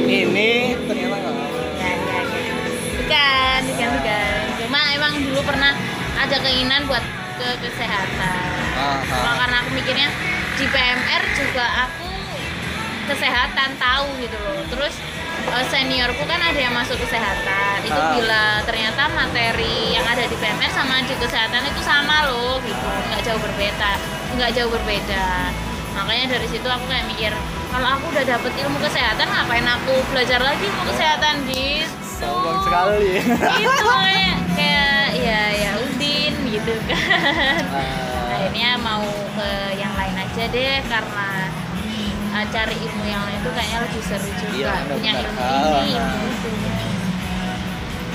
ini 0.07 0.51
ternyata 0.87 1.17
enggak 1.17 1.39
Ya, 1.81 1.91
ya, 1.97 2.21
ya. 2.21 2.55
Bukan, 2.99 3.61
bukan, 3.73 3.89
bukan. 3.97 4.43
Cuma 4.61 4.81
emang 4.93 5.13
dulu 5.23 5.41
pernah 5.47 5.73
ada 6.19 6.37
keinginan 6.45 6.85
buat 6.85 7.03
ke 7.41 7.49
kesehatan. 7.65 8.49
Aha. 8.77 9.01
Cuma 9.01 9.33
karena 9.41 9.57
aku 9.65 9.71
mikirnya 9.73 10.09
di 10.61 10.65
PMR 10.69 11.23
juga 11.33 11.65
aku 11.89 12.09
kesehatan 13.09 13.71
tahu 13.81 14.07
gitu 14.21 14.37
loh. 14.37 14.61
Terus 14.69 14.95
eh, 15.43 15.65
seniorku 15.67 16.23
kan 16.25 16.41
ada 16.41 16.57
yang 16.57 16.73
masuk 16.73 16.97
kesehatan. 16.99 17.81
Itu 17.83 17.97
Ah. 17.97 18.13
bila 18.13 18.45
ternyata 18.63 19.09
materi 19.11 19.93
yang 19.93 20.05
ada 20.05 20.23
di 20.23 20.35
PMR 20.35 20.71
sama 20.71 21.01
di 21.01 21.15
kesehatan 21.15 21.63
itu 21.65 21.81
sama 21.81 22.29
loh 22.29 22.61
gitu. 22.61 22.87
Nggak 23.09 23.23
jauh 23.23 23.41
berbeda. 23.41 23.91
Nggak 24.35 24.51
jauh 24.55 24.71
berbeda. 24.71 25.27
makanya 25.91 26.39
dari 26.39 26.47
situ 26.47 26.63
aku 26.65 26.87
kayak 26.87 27.03
mikir 27.11 27.35
kalau 27.67 27.99
aku 27.99 28.15
udah 28.15 28.23
dapet 28.23 28.53
ilmu 28.63 28.79
kesehatan 28.79 29.27
ngapain 29.27 29.67
aku 29.67 29.91
belajar 30.15 30.39
lagi 30.39 30.63
ilmu 30.63 30.87
kesehatan 30.87 31.35
gitu 31.51 31.91
sombong 31.99 32.63
sekali 32.63 33.19
itu 33.59 33.75
kayak 33.75 34.39
kayak 34.55 35.07
ya 35.19 35.41
ya 35.51 35.71
udin 35.83 36.33
gitu 36.47 36.73
kan 36.87 37.59
Ah, 37.75 38.39
akhirnya 38.39 38.79
mau 38.79 39.03
ke 39.35 39.51
yang 39.77 39.91
lain 39.99 40.15
aja 40.15 40.45
deh 40.47 40.79
karena 40.87 41.29
uh, 42.31 42.45
cari 42.51 42.77
ilmu 42.79 43.05
yang 43.07 43.23
lain 43.27 43.39
itu 43.43 43.51
kayaknya 43.53 43.79
lebih 43.85 44.03
seru 44.07 44.31
juga. 44.39 44.55
Iya, 44.57 44.73
punya 44.87 45.13
benar. 45.13 45.25
ilmu 45.27 45.41
Ah, 45.41 45.81
ini 45.85 45.93
ah. 45.95 46.01
ilmu 46.01 46.27
itu 46.31 46.49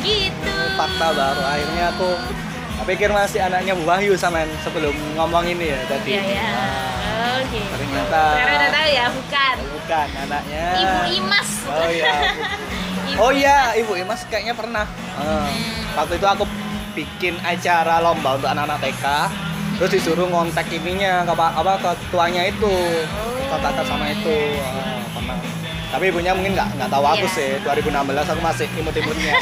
gitu. 0.05 0.55
Fakta 0.77 1.07
baru. 1.17 1.41
Akhirnya 1.43 1.85
aku 1.95 2.09
pikir 2.85 3.09
masih 3.09 3.39
anaknya 3.41 3.73
Bu 3.73 3.83
Wahyu 3.89 4.13
sama 4.13 4.45
sebelum 4.61 4.93
ngomong 5.17 5.45
ini 5.49 5.73
ya 5.73 5.79
tadi. 5.89 6.09
Ya 6.13 6.23
ya 6.23 6.49
Ah, 7.15 7.41
oke. 7.41 7.57
Ternyata 7.57 8.21
sekarang 8.35 8.55
udah 8.59 8.69
tahu 8.69 8.87
ya 8.91 9.05
bukan. 9.09 9.55
Bukan 9.71 10.07
anaknya. 10.27 10.65
Ibu 10.77 10.99
Imas. 11.23 11.49
Oh 11.65 11.89
iya. 11.89 12.15
Ibu 13.09 13.17
oh 13.21 13.31
iya 13.31 13.57
ibu 13.77 13.93
Imas 13.95 14.21
kayaknya 14.27 14.53
pernah. 14.53 14.85
Ah, 15.15 15.49
waktu 15.97 16.19
itu 16.19 16.27
aku 16.27 16.43
bikin 16.95 17.35
acara 17.43 17.99
lomba 18.03 18.39
untuk 18.39 18.49
anak-anak 18.51 18.79
TK 18.81 19.05
terus 19.75 19.91
disuruh 19.91 20.27
ngontek 20.27 20.67
ininya 20.71 21.23
ke 21.23 21.31
apa, 21.31 21.47
apa 21.53 21.73
ketuanya 21.83 22.47
itu. 22.47 22.73
Kontak 23.45 23.77
sama 23.83 24.09
itu. 24.09 24.37
Ah, 24.59 24.99
pernah. 25.11 25.37
Tapi 25.91 26.03
ibunya 26.09 26.31
mungkin 26.33 26.53
nggak 26.53 26.69
nggak 26.75 26.89
tahu 26.89 27.05
aku 27.05 27.25
Iya. 27.25 27.35
sih. 27.35 27.51
2016 27.61 28.27
aku 28.27 28.41
masih 28.41 28.67
imut-imutnya. 28.73 29.33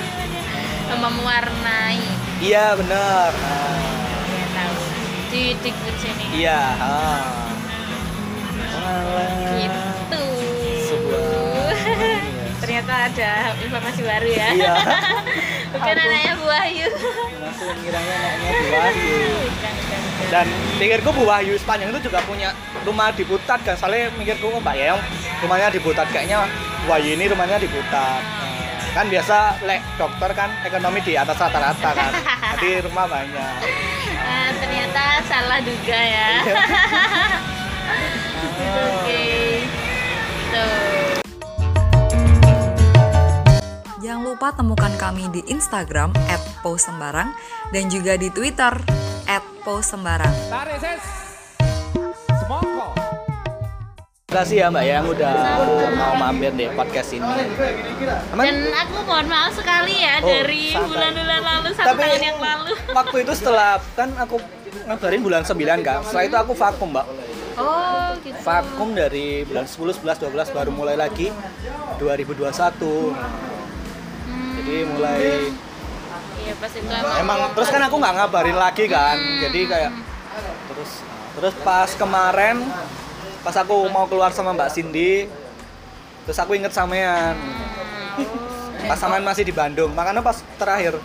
Sama 0.90 1.08
mewarnai. 1.12 2.02
Iya 2.40 2.74
bener 2.74 3.30
Ah, 3.30 3.78
ya 4.26 4.46
tahu. 4.50 4.74
Di 5.30 5.42
di 5.56 5.70
sini. 5.94 6.24
Iya 6.34 6.60
gitu. 9.60 10.22
Sebuah- 10.90 11.76
iya. 11.86 12.46
ternyata 12.60 12.92
ada 13.06 13.30
informasi 13.56 14.00
baru 14.02 14.28
ya. 14.28 14.48
Iya. 14.50 14.74
bukan 15.72 15.96
anaknya 15.96 16.32
Bu 16.34 16.44
Wahyu 16.44 16.88
Aku 17.50 17.64
ngiranya 17.82 18.14
anaknya 18.14 18.50
Bu 18.50 18.66
Wahyu. 18.70 19.18
bukan 19.50 19.72
bukan 19.74 20.00
bukan. 20.06 20.28
Dan 20.30 20.46
pikirku 20.78 21.10
Bu 21.10 21.22
Wahyu 21.26 21.54
sepanjang 21.58 21.88
itu 21.90 22.00
juga 22.06 22.18
punya 22.22 22.54
rumah 22.86 23.10
di 23.10 23.24
Putat 23.26 23.60
kan. 23.66 23.74
Soalnya 23.74 24.14
mikirku 24.14 24.46
oh, 24.48 24.62
Mbak 24.62 24.74
Yayang 24.78 25.00
rumahnya 25.42 25.68
di 25.74 25.80
Putat 25.82 26.06
kayaknya 26.14 26.46
Wahyu 26.86 27.18
ini 27.18 27.24
rumahnya 27.26 27.58
di 27.58 27.68
Putat. 27.68 28.22
Nah, 28.22 28.94
kan 28.94 29.06
biasa 29.06 29.36
lek 29.66 29.82
dokter 29.98 30.30
kan 30.34 30.50
ekonomi 30.62 30.98
di 31.02 31.14
atas 31.18 31.36
rata-rata 31.38 31.90
kan. 31.94 32.12
Jadi 32.58 32.86
rumah 32.86 33.06
banyak. 33.10 33.54
Ah, 34.20 34.50
ternyata 34.62 35.02
salah 35.26 35.58
duga 35.62 35.98
ya 35.98 36.30
oke 38.78 39.26
tuh 40.54 40.99
Jangan 44.00 44.24
lupa 44.24 44.48
temukan 44.56 44.88
kami 44.96 45.28
di 45.28 45.44
Instagram 45.44 46.16
@posembarang 46.64 47.36
dan 47.68 47.84
juga 47.92 48.16
di 48.16 48.32
Twitter 48.32 48.72
@posembarang. 49.60 50.32
Terima 54.30 54.46
kasih 54.46 54.56
ya 54.62 54.66
Mbak 54.70 54.84
yang 54.86 55.04
udah 55.10 55.34
mau 55.98 56.14
mampir 56.16 56.54
di 56.56 56.64
podcast 56.72 57.12
ini. 57.12 57.26
Emang 58.30 58.46
dan 58.46 58.56
aku 58.72 58.96
mohon 59.04 59.26
maaf 59.26 59.52
sekali 59.52 60.00
ya 60.00 60.22
Oh, 60.22 60.30
dari 60.30 60.70
bulan-bulan 60.70 61.40
lalu 61.42 61.68
satu 61.74 61.88
Tapi 61.92 62.00
tahun 62.06 62.22
yang 62.24 62.38
lalu 62.38 62.72
waktu 63.02 63.16
itu 63.26 63.32
setelah 63.34 63.82
kan 63.98 64.08
aku 64.16 64.38
ngabarin 64.86 65.20
bulan 65.20 65.42
9 65.42 65.82
kan. 65.82 65.98
Setelah 66.06 66.24
itu 66.24 66.36
aku 66.38 66.52
vakum, 66.54 66.88
Mbak. 66.94 67.06
oh 67.58 68.08
gitu 68.22 68.38
Vakum 68.40 68.88
dari 68.94 69.42
bulan 69.44 69.66
10, 69.66 69.98
11, 69.98 70.22
12 70.30 70.56
baru 70.56 70.70
mulai 70.70 70.94
lagi 70.94 71.34
2021. 71.98 73.49
Hmm, 74.60 74.68
Jadi 74.68 74.76
mulai 74.84 75.24
iya 76.40 76.54
pas 76.56 76.72
itu 76.72 76.84
emang 76.84 77.16
emang 77.16 77.38
terus 77.52 77.68
kan 77.68 77.80
aku 77.80 77.96
nggak 77.96 78.14
ngabarin 78.16 78.58
lagi 78.58 78.84
kan. 78.86 79.16
Hmm. 79.16 79.40
Jadi 79.40 79.60
kayak 79.64 79.90
terus 80.68 80.90
terus 81.32 81.54
pas 81.62 81.88
kemarin 81.94 82.56
pas 83.40 83.56
aku 83.56 83.88
mau 83.88 84.04
keluar 84.04 84.28
sama 84.30 84.52
Mbak 84.52 84.70
Cindy 84.70 85.24
terus 86.28 86.36
aku 86.36 86.52
inget 86.52 86.70
sampean. 86.70 87.40
Pas 88.84 88.96
sampean 88.96 89.24
masih 89.24 89.44
di 89.44 89.54
Bandung. 89.54 89.92
Makanya 89.92 90.20
pas 90.20 90.44
terakhir 90.56 91.00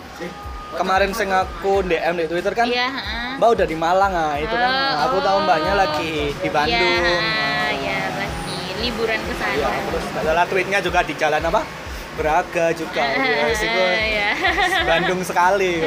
kemarin 0.76 1.08
sing 1.10 1.32
aku 1.32 1.80
DM 1.80 2.20
di 2.20 2.26
Twitter 2.28 2.52
kan 2.52 2.68
iya 2.68 2.92
heeh. 2.92 3.40
Mbak 3.40 3.48
udah 3.56 3.66
di 3.66 3.76
Malang 3.76 4.12
ah 4.12 4.36
itu 4.36 4.52
kan 4.52 4.68
Oh, 4.68 5.04
aku 5.08 5.16
tahu 5.20 5.38
mbaknya 5.44 5.72
lagi 5.72 6.12
di 6.34 6.48
Bandung. 6.52 7.00
Iya, 7.00 7.20
ya, 7.80 8.00
lagi 8.12 8.56
liburan 8.80 9.20
ke 9.20 9.34
sana. 9.36 9.56
Ya, 9.56 9.70
terus 9.88 10.04
nggak 10.08 10.24
salah 10.24 10.44
tweetnya 10.44 10.78
juga 10.80 11.00
di 11.00 11.14
jalan 11.16 11.40
apa? 11.40 11.60
Braga 12.16 12.66
juga. 12.72 13.04
Ya, 13.36 13.46
sih 13.54 13.68
gua 13.68 13.88
ya. 14.20 14.30
Bandung 14.84 15.20
sekali. 15.22 15.84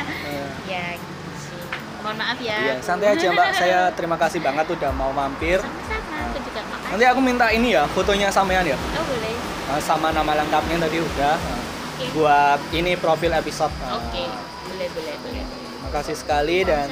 ya, 0.72 0.84
gitu. 0.94 1.56
Mohon 2.02 2.16
maaf 2.20 2.38
ya. 2.40 2.56
Iya, 2.58 2.74
santai 2.80 3.08
aja 3.12 3.26
Mbak. 3.32 3.48
Saya 3.54 3.80
terima 3.92 4.16
kasih 4.16 4.40
banget 4.40 4.66
udah 4.70 4.90
mau 4.94 5.10
mampir. 5.10 5.58
Sama-sama, 5.58 6.30
aku 6.30 6.38
juga 6.44 6.60
makasih. 6.64 6.90
Nanti 6.94 7.04
aku 7.08 7.20
minta 7.20 7.46
ini 7.50 7.68
ya, 7.74 7.84
fotonya 7.90 8.28
sampean 8.30 8.64
ya. 8.64 8.76
Oh, 8.76 9.04
boleh. 9.04 9.34
Nah, 9.64 9.80
sama 9.80 10.08
nama 10.12 10.32
lengkapnya 10.36 10.76
tadi 10.84 10.98
udah. 11.00 11.34
Nah, 11.34 11.60
Oke. 11.94 12.06
Buat 12.10 12.60
ini 12.74 12.98
profil 12.98 13.32
episode. 13.32 13.70
Nah, 13.80 13.96
Oke, 14.02 14.24
boleh, 14.66 14.88
boleh, 14.92 15.14
boleh. 15.22 15.44
Terima 15.46 15.90
kasih 15.94 16.16
sekali 16.18 16.66
dan 16.66 16.90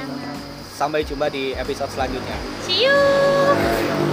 sampai 0.73 1.03
jumpa 1.03 1.29
di 1.29 1.53
episode 1.53 1.91
selanjutnya. 1.91 2.39
See 2.65 2.87
you. 2.87 4.12